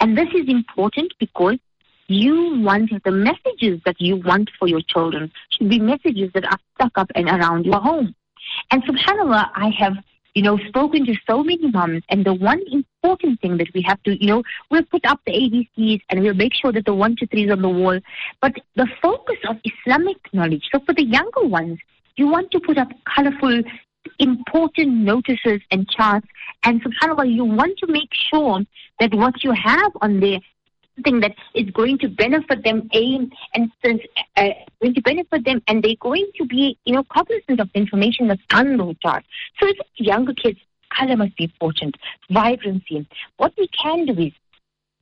[0.00, 1.58] And this is important because
[2.06, 6.58] you want the messages that you want for your children should be messages that are
[6.74, 8.14] stuck up and around your home.
[8.70, 9.94] And subhanAllah, I have,
[10.34, 14.02] you know, spoken to so many moms and the one important thing that we have
[14.02, 17.16] to, you know, we'll put up the ABCs and we'll make sure that the one,
[17.16, 17.98] two, threes on the wall.
[18.40, 21.78] But the focus of Islamic knowledge, so for the younger ones,
[22.16, 23.62] you want to put up colorful,
[24.18, 26.26] important notices and charts.
[26.64, 28.60] And subhanAllah, you want to make sure
[29.00, 30.40] that what you have on there
[30.94, 34.00] something that is going to benefit them a and since
[34.36, 37.78] uh, going to benefit them and they're going to be you know cognizant of the
[37.80, 39.26] information that's on those charts
[39.60, 40.58] so as younger kids
[40.96, 41.96] color must be important
[42.30, 43.06] vibrancy.
[43.36, 44.32] What we can do is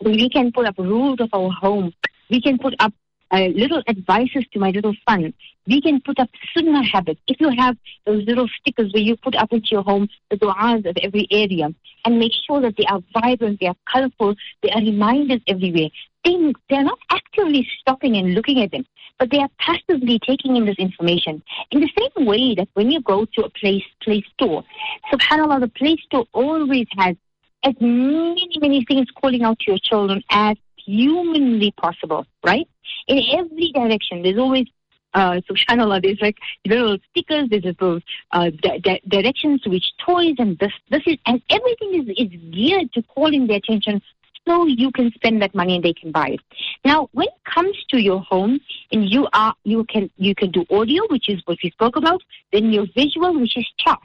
[0.05, 1.93] we can put up rules of our home.
[2.31, 2.93] We can put up
[3.33, 5.33] uh, little advices to my little son.
[5.67, 7.21] We can put up sunnah habits.
[7.27, 10.85] If you have those little stickers where you put up into your home the du'as
[10.87, 11.73] of every area
[12.05, 15.89] and make sure that they are vibrant, they are colorful, they are reminders everywhere.
[16.25, 18.85] They, they're not actively stopping and looking at them,
[19.19, 21.43] but they are passively taking in this information.
[21.71, 24.65] In the same way that when you go to a place, Play Store,
[25.13, 27.17] subhanAllah, the Play Store always has
[27.65, 32.69] as many, many things calling out to your children as humanly possible, right?
[33.09, 34.67] In every direction, there's always
[35.15, 40.35] uh, subhanallah, there's like little stickers, there's little uh, di- di- directions to which toys
[40.39, 44.01] and this, this is, and everything is, is geared to calling their attention
[44.47, 46.41] so you can spend that money and they can buy it.
[46.85, 48.59] Now, when it comes to your home,
[48.91, 52.21] and you are, you can, you can do audio, which is what we spoke about,
[52.53, 54.01] then your visual, which is chat.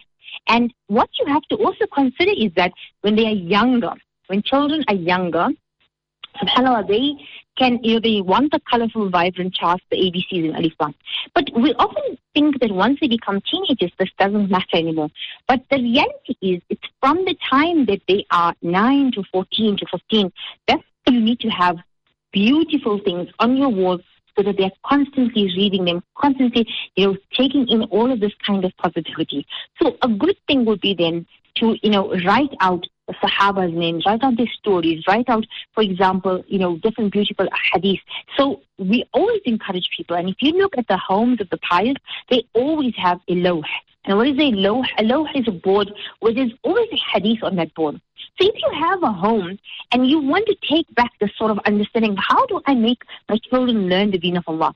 [0.48, 3.94] And what you have to also consider is that when they are younger,
[4.28, 5.48] when children are younger,
[6.38, 7.14] subhanAllah, they
[7.58, 10.74] can, you know, they want the colorful, vibrant charts, the ABCs and Alif
[11.34, 15.10] But we often think that once they become teenagers, this doesn't matter anymore.
[15.48, 19.86] But the reality is, it's from the time that they are 9 to 14 to
[19.92, 20.32] 15,
[20.68, 21.78] that's when you need to have
[22.32, 24.02] beautiful things on your walls
[24.36, 28.64] so that they're constantly reading them, constantly, you know, taking in all of this kind
[28.64, 29.48] of positivity.
[29.82, 32.86] So a good thing would be then to, you know, write out
[33.22, 38.00] Sahaba's names, write out their stories, write out, for example, you know, different beautiful hadith.
[38.38, 41.96] So we always encourage people, and if you look at the homes of the pious,
[42.30, 43.62] they always have a lawh.
[44.06, 44.84] And what is a lawh?
[44.98, 48.00] A lawh is a board where there's always a hadith on that board.
[48.40, 49.58] So if you have a home
[49.92, 53.38] and you want to take back the sort of understanding, how do I make my
[53.38, 54.76] children learn the deen of Allah?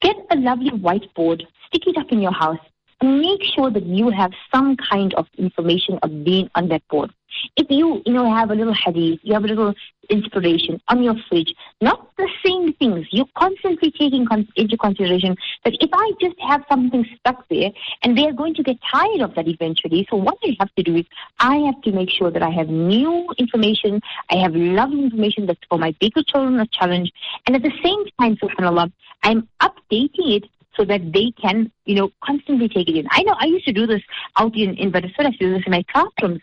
[0.00, 2.58] Get a lovely whiteboard, stick it up in your house,
[3.02, 7.12] make sure that you have some kind of information of being on that board.
[7.56, 9.74] If you, you know, have a little hadith, you have a little
[10.10, 13.06] inspiration on your fridge, not the same things.
[13.12, 17.70] You're constantly taking con- into consideration that if I just have something stuck there,
[18.02, 20.06] and they're going to get tired of that eventually.
[20.10, 21.04] So what I have to do is
[21.38, 25.60] I have to make sure that I have new information, I have lovely information that's
[25.68, 27.12] for my bigger children a challenge,
[27.46, 30.44] and at the same time, subhanAllah, I'm updating it
[30.80, 33.06] so that they can, you know, constantly take it in.
[33.10, 34.00] I know I used to do this
[34.38, 36.40] out in, in Venezuela, I used to do this in my classrooms.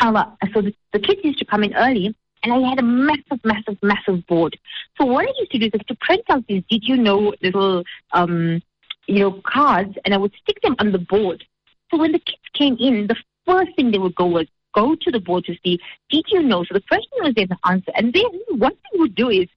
[0.00, 3.78] So the, the kids used to come in early and I had a massive, massive,
[3.82, 4.56] massive board.
[4.96, 7.82] So what I used to do is to print out these, did you know, little,
[8.12, 8.62] um,
[9.06, 11.42] you know, cards, and I would stick them on the board.
[11.90, 15.10] So when the kids came in, the first thing they would go was go to
[15.10, 16.62] the board to see, did you know?
[16.62, 17.90] So the question was there's an answer.
[17.96, 19.48] And then what they would do is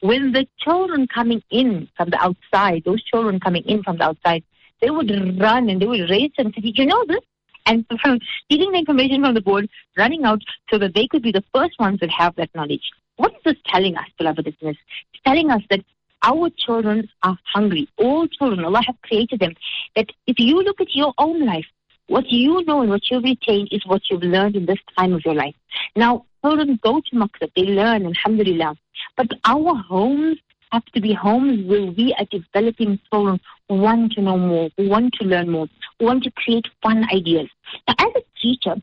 [0.00, 4.42] when the children coming in from the outside, those children coming in from the outside,
[4.80, 7.20] they would run and they would race and say, Did you know this?
[7.66, 11.32] And from stealing the information from the board, running out so that they could be
[11.32, 12.90] the first ones that have that knowledge.
[13.16, 14.78] What is this telling us, beloved listeners?
[15.12, 15.84] It's telling us that
[16.22, 17.88] our children are hungry.
[17.98, 19.54] All children, Allah has created them.
[19.96, 21.66] That if you look at your own life,
[22.10, 25.24] what you know and what you retain is what you've learned in this time of
[25.24, 25.54] your life.
[25.94, 28.76] Now, children go to Maktab, they learn, alhamdulillah.
[29.16, 30.38] But our homes
[30.72, 34.88] have to be homes where we are developing children who want to know more, who
[34.88, 35.68] want to learn more,
[35.98, 37.48] who want to create fun ideas.
[37.86, 38.74] Now, as a teacher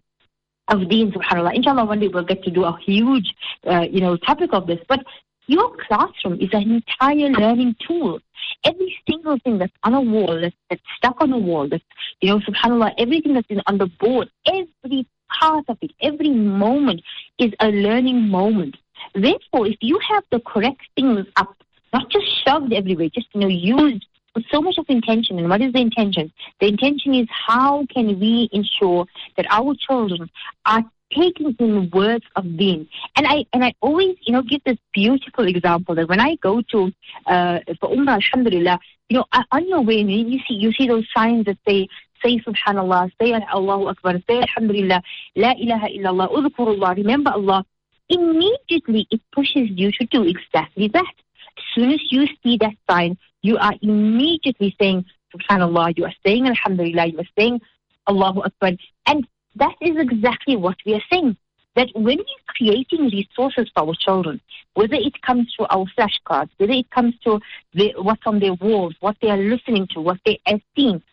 [0.69, 3.35] of Deen, subhanAllah, inshallah, one day we'll get to do a huge,
[3.69, 4.79] uh, you know, topic of this.
[4.87, 5.05] But
[5.47, 8.19] your classroom is an entire learning tool.
[8.63, 11.83] Every single thing that's on a wall, that's, that's stuck on a wall, that's,
[12.21, 17.01] you know, subhanAllah, everything that's on the board, every part of it, every moment
[17.39, 18.77] is a learning moment.
[19.13, 21.55] Therefore, if you have the correct things up,
[21.93, 25.39] not just shoved everywhere, just you know, used with so much of intention.
[25.39, 26.31] And what is the intention?
[26.59, 30.29] The intention is how can we ensure that our children
[30.65, 30.83] are
[31.13, 32.87] taking in words of being.
[33.15, 36.61] And I and I always, you know, give this beautiful example that when I go
[36.71, 36.91] to
[37.27, 38.79] uh, for Umrah, Alhamdulillah,
[39.09, 41.87] you know, on your way, you see you see those signs that say
[42.23, 45.01] say Subhanallah, say Allahu Akbar, say Alhamdulillah,
[45.35, 47.63] La ilaha illallah, udhkurullah, remember Allah.
[48.09, 51.13] immediately it pushes you to do exactly that.
[51.57, 55.05] As soon as you see that sign, you are immediately saying,
[55.35, 57.61] Subhanallah, you are saying Alhamdulillah, you are saying
[58.07, 58.71] Allahu Akbar.
[59.05, 59.27] And
[59.59, 61.37] that is exactly what we are saying.
[61.75, 64.41] That when we're creating resources for our children,
[64.73, 67.39] whether it comes to our flashcards, whether it comes to
[67.73, 71.03] the, what's on their walls, what they are listening to, what they are seeing,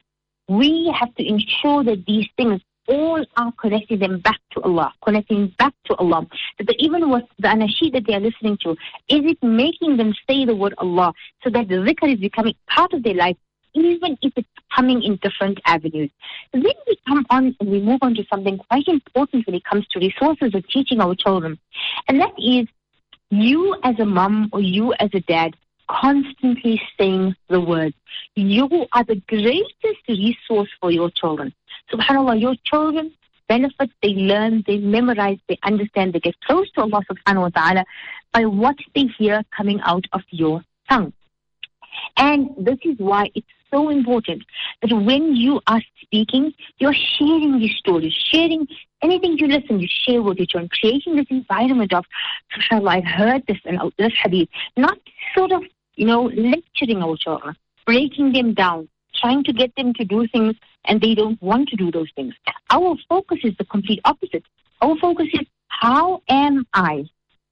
[0.49, 5.49] we have to ensure that these things all are connecting them back to Allah, connecting
[5.59, 6.26] back to Allah.
[6.59, 8.72] That even what the anashid that they are listening to,
[9.09, 12.92] is it making them say the word Allah so that the zikr is becoming part
[12.92, 13.36] of their life,
[13.75, 16.11] even if it's coming in different avenues.
[16.53, 19.87] Then we come on and we move on to something quite important when it comes
[19.89, 21.59] to resources of teaching our children.
[22.09, 22.66] And that is
[23.31, 25.57] you as a mum or you as a dad
[25.89, 27.95] constantly saying the words.
[28.35, 31.53] You are the greatest resource for your children.
[31.93, 33.12] Subhanallah, your children
[33.49, 37.85] benefit, they learn, they memorize, they understand, they get close to Allah subhanahu wa ta'ala
[38.33, 41.12] by what they hear coming out of your tongue.
[42.16, 44.43] And this is why it's so important
[44.83, 48.66] that when you are speaking, you're sharing your stories, sharing
[49.03, 52.05] anything you listen, you share with your children, creating this environment of,
[52.57, 54.99] subhanAllah, I've heard this in this hadith, not
[55.37, 55.62] sort of,
[55.97, 57.57] you know, lecturing our children,
[57.87, 60.55] breaking them down, trying to get them to do things
[60.87, 62.35] and they don't want to do those things.
[62.70, 64.45] Our focus is the complete opposite.
[64.81, 67.05] Our focus is how am I?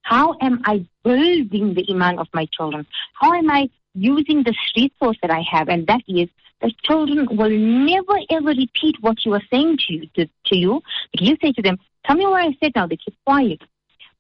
[0.03, 2.87] How am I building the iman of my children?
[3.15, 5.69] How am I using the resource that I have?
[5.69, 6.29] And that is
[6.61, 10.07] the children will never ever repeat what you are saying to you.
[10.17, 10.81] To, to you.
[11.13, 12.87] But you say to them, tell me what I said now.
[12.87, 13.63] They keep quiet.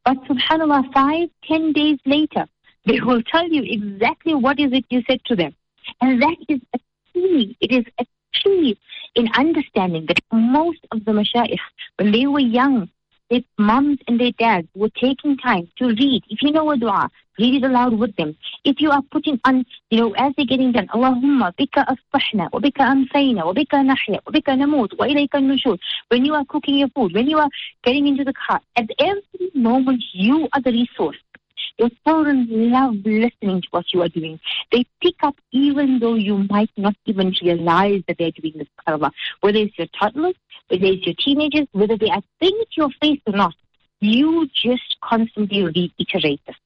[0.05, 2.47] But subhanAllah, five, ten days later,
[2.87, 5.55] they will tell you exactly what is it you said to them.
[6.01, 6.79] And that is a
[7.13, 7.57] key.
[7.61, 8.79] It is a key
[9.15, 11.59] in understanding that most of the mashayikh,
[11.97, 12.89] when they were young,
[13.33, 16.23] their moms and their dads were taking time to read.
[16.29, 17.09] If you know a dua,
[17.39, 18.37] read it aloud with them.
[18.65, 22.61] If you are putting on, you know, as they're getting done, Allahumma bika asbahna, wa
[22.61, 25.79] bika amsayna, wa bika nahya, wa bika namut, wa ilayka nushur.
[26.09, 27.49] When you are cooking your food, when you are
[27.85, 31.17] getting into the car, at every moment you are the resource.
[31.79, 34.39] Your children love listening to what you are doing.
[34.71, 39.13] They pick up even though you might not even realize that they're doing this, karma.
[39.41, 40.35] whether it's your toddlers,
[40.69, 43.55] whether it's your teenagers, whether they are to your face or not.
[44.01, 46.57] You just constantly reiterate this.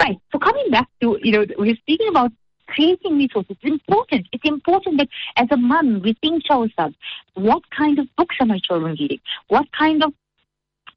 [0.00, 0.16] Right.
[0.30, 2.30] So coming back to, you know, we're speaking about
[2.68, 3.56] creating resources.
[3.60, 4.28] It's important.
[4.32, 6.94] It's important that as a mom, we think to ourselves,
[7.34, 9.20] what kind of books are my children reading?
[9.48, 10.12] What kind of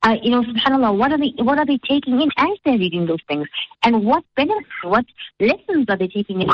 [0.04, 3.06] uh, you know, subhanAllah, what are they what are they taking in as they're reading
[3.06, 3.48] those things?
[3.84, 5.06] And what benefits, what
[5.40, 6.50] lessons are they taking in?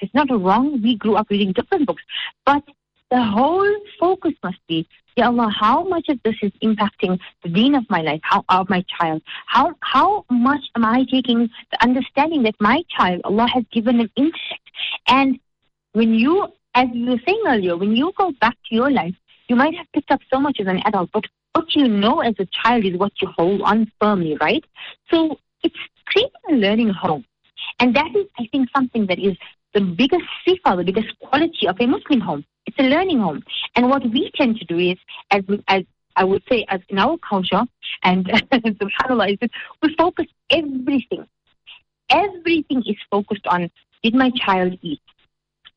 [0.00, 0.80] It's not wrong.
[0.82, 2.02] We grew up reading different books.
[2.44, 2.62] But
[3.10, 3.68] the whole
[3.98, 4.86] focus must be,
[5.16, 8.70] Ya Allah, how much of this is impacting the deen of my life, how of
[8.70, 9.22] my child?
[9.46, 14.10] How how much am I taking the understanding that my child, Allah has given an
[14.16, 14.66] intellect?
[15.08, 15.38] And
[15.92, 19.14] when you, as you were saying earlier, when you go back to your life,
[19.48, 22.34] you might have picked up so much as an adult, but what you know as
[22.38, 24.64] a child is what you hold on firmly, right?
[25.10, 25.76] So it's
[26.06, 27.24] creating a learning home.
[27.78, 29.36] And that is, I think, something that is
[29.74, 32.44] the biggest sifa, the biggest quality of a Muslim home.
[32.66, 33.42] It's a learning home.
[33.74, 34.98] And what we tend to do is,
[35.30, 35.82] as, as
[36.16, 37.62] I would say, as in our culture,
[38.02, 39.50] and subhanAllah, is
[39.82, 41.26] we focus everything.
[42.10, 43.70] Everything is focused on,
[44.02, 45.00] did my child eat?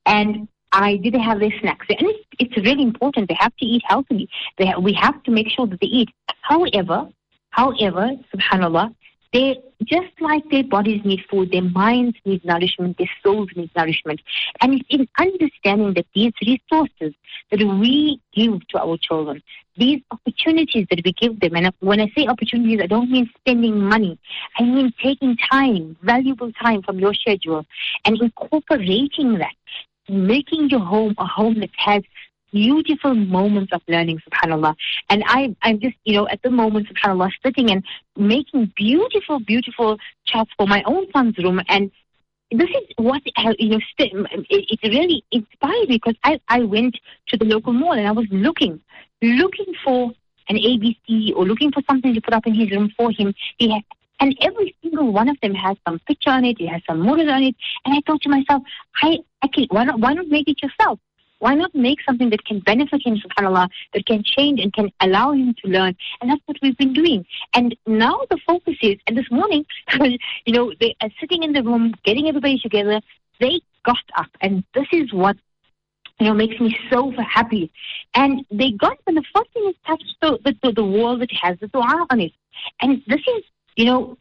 [0.05, 1.86] And I did have their snacks.
[1.89, 3.30] And it's, it's really important.
[3.30, 4.28] They have to eat healthily.
[4.57, 6.09] They we have to make sure that they eat.
[6.41, 7.07] However,
[7.51, 8.93] however, subhanAllah,
[9.34, 14.21] they just like their bodies need food, their minds need nourishment, their souls need nourishment.
[14.61, 17.13] And it's in understanding that these resources
[17.51, 19.41] that we give to our children,
[19.76, 23.80] these opportunities that we give them, and when I say opportunities, I don't mean spending
[23.80, 24.19] money.
[24.59, 27.65] I mean taking time, valuable time from your schedule,
[28.05, 29.55] and incorporating that,
[30.10, 32.04] making your home a home that has
[32.54, 34.76] beautiful moments of learning, subhanAllah.
[35.10, 37.84] And I, I'm just, you know, at the moment, subhanAllah, sitting and
[38.16, 41.62] making beautiful, beautiful charts for my own son's room.
[41.68, 41.91] And
[42.51, 46.99] this is what, uh, you know, it, it really inspired me because I, I went
[47.30, 48.80] to the local mall and I was looking,
[49.22, 50.12] looking for
[50.49, 53.34] an ABC or looking for something to put up in his room for him.
[53.58, 53.82] He had,
[54.24, 57.30] and every single one of them has some picture on it, it has some model
[57.30, 57.55] on it.
[57.84, 58.63] And I thought to myself,
[59.01, 60.97] I, I can, why not, why not make it yourself?
[61.39, 65.34] Why not make something that can benefit him, subhanAllah, that can change and can allow
[65.34, 65.97] him to learn?
[66.21, 67.26] And that's what we've been doing.
[67.53, 69.65] And now the focus is, and this morning,
[69.99, 73.01] you know, they are sitting in the room, getting everybody together.
[73.41, 75.36] They got up, and this is what
[76.21, 77.74] you know, makes me so happy.
[78.13, 81.59] And they got, and the first thing is touched the, the, the wall that has
[81.59, 82.32] the dua on it.
[82.82, 83.43] And this is
[83.76, 84.17] you know,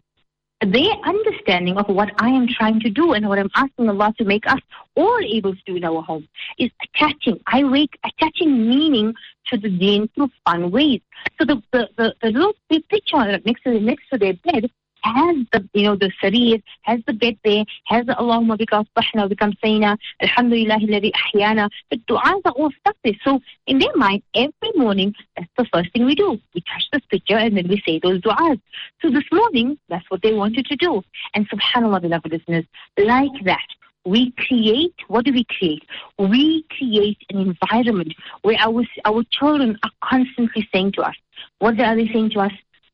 [0.64, 4.24] their understanding of what I am trying to do and what I'm asking Allah to
[4.24, 4.60] make us
[4.94, 6.28] all able to do in our home
[6.58, 7.40] is attaching.
[7.46, 9.14] I wake attaching meaning
[9.48, 11.00] to the deen through fun ways.
[11.38, 14.70] So the the, the, the little picture next to the, next to their bed
[15.02, 19.30] has the you know the sarir, has the bed there, has the Allahumma bika asbahna
[19.30, 21.68] bika amsayna, alhamdulillah alladhi ahyana.
[21.90, 23.14] The du'as are all stuck there.
[23.24, 26.38] So in their mind, every morning, that's the first thing we do.
[26.54, 28.60] We touch the picture and then we say those du'as.
[29.00, 31.02] So this morning, that's what they wanted to do.
[31.34, 32.64] And subhanAllah, beloved listeners,
[32.98, 33.66] like that,
[34.04, 35.84] we create, what do we create?
[36.18, 41.14] We create an environment where our, our children are constantly saying to us,
[41.58, 42.52] what are they saying to us?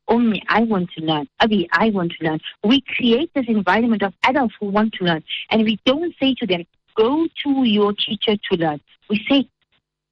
[0.09, 1.27] Ummi, I want to learn.
[1.39, 2.39] Abi, I want to learn.
[2.63, 5.23] We create this environment of adults who want to learn.
[5.51, 8.81] And we don't say to them, go to your teacher to learn.
[9.09, 9.47] We say,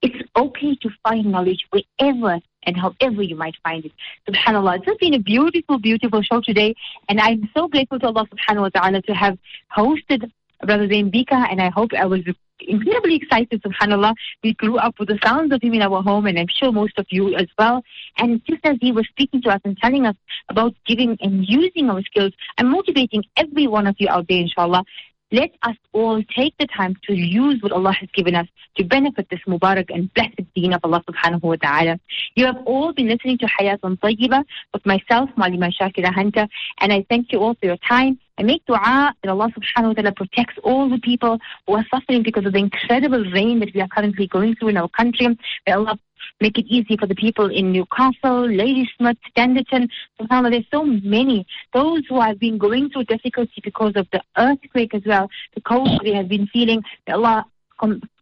[0.02, 3.92] it's okay to find knowledge wherever and however you might find it.
[4.30, 4.84] Subhanallah.
[4.86, 6.76] It's been a beautiful, beautiful show today.
[7.10, 9.38] And I'm so grateful to Allah subhanahu wa ta'ala to have
[9.76, 10.32] hosted
[10.66, 11.12] Brother Zain.
[11.14, 12.22] And I hope I was
[12.60, 14.14] incredibly excited, subhanAllah.
[14.44, 16.98] We grew up with the sounds of him in our home, and I'm sure most
[16.98, 17.84] of you as well.
[18.18, 20.16] And just as he was speaking to us and telling us
[20.50, 24.84] about giving and using our skills, I'm motivating every one of you out there, inshallah.
[25.30, 28.48] Let us all take the time to use what Allah has given us
[28.78, 32.00] to benefit this Mubarak and blessed deen of Allah subhanahu wa ta'ala.
[32.36, 36.48] You have all been listening to Hayatun Tayyiba with myself, Malima Shakira Hunter,
[36.80, 38.20] and I thank you all for your time.
[38.38, 42.24] I make dua that Allah subhanahu wa ta'ala protects all the people who are suffering
[42.24, 45.28] because of the incredible rain that we are currently going through in our country.
[45.66, 46.00] May Allah
[46.42, 49.90] make it easy for the people in Newcastle, Ladysmith, Standerton.
[50.20, 51.46] SubhanAllah, there's so many.
[51.74, 56.02] Those who have been going through difficulty because of the earthquake as well, the cold
[56.04, 56.84] they have been feeling.
[57.08, 57.46] Allah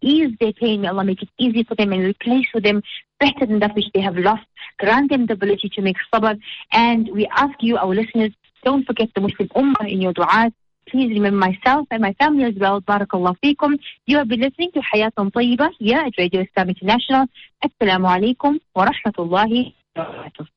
[0.01, 0.82] ease their pain.
[0.82, 2.84] May Allah make it easy for them and replace for them
[3.20, 4.45] better than that which they have lost.
[4.80, 6.38] Grant them the ability to make sabr.
[6.72, 8.32] And we ask you, our listeners,
[8.64, 10.51] don't forget the Muslim Ummah in your du'as.
[10.89, 12.81] Please remember myself and my family as well.
[12.81, 13.77] Barakallah feekum.
[14.05, 17.25] You have been listening to Hayatun Tayyiba here at Radio Islam International.
[17.63, 20.55] Assalamu alaikum wa rahmatullahi wa barakatuh.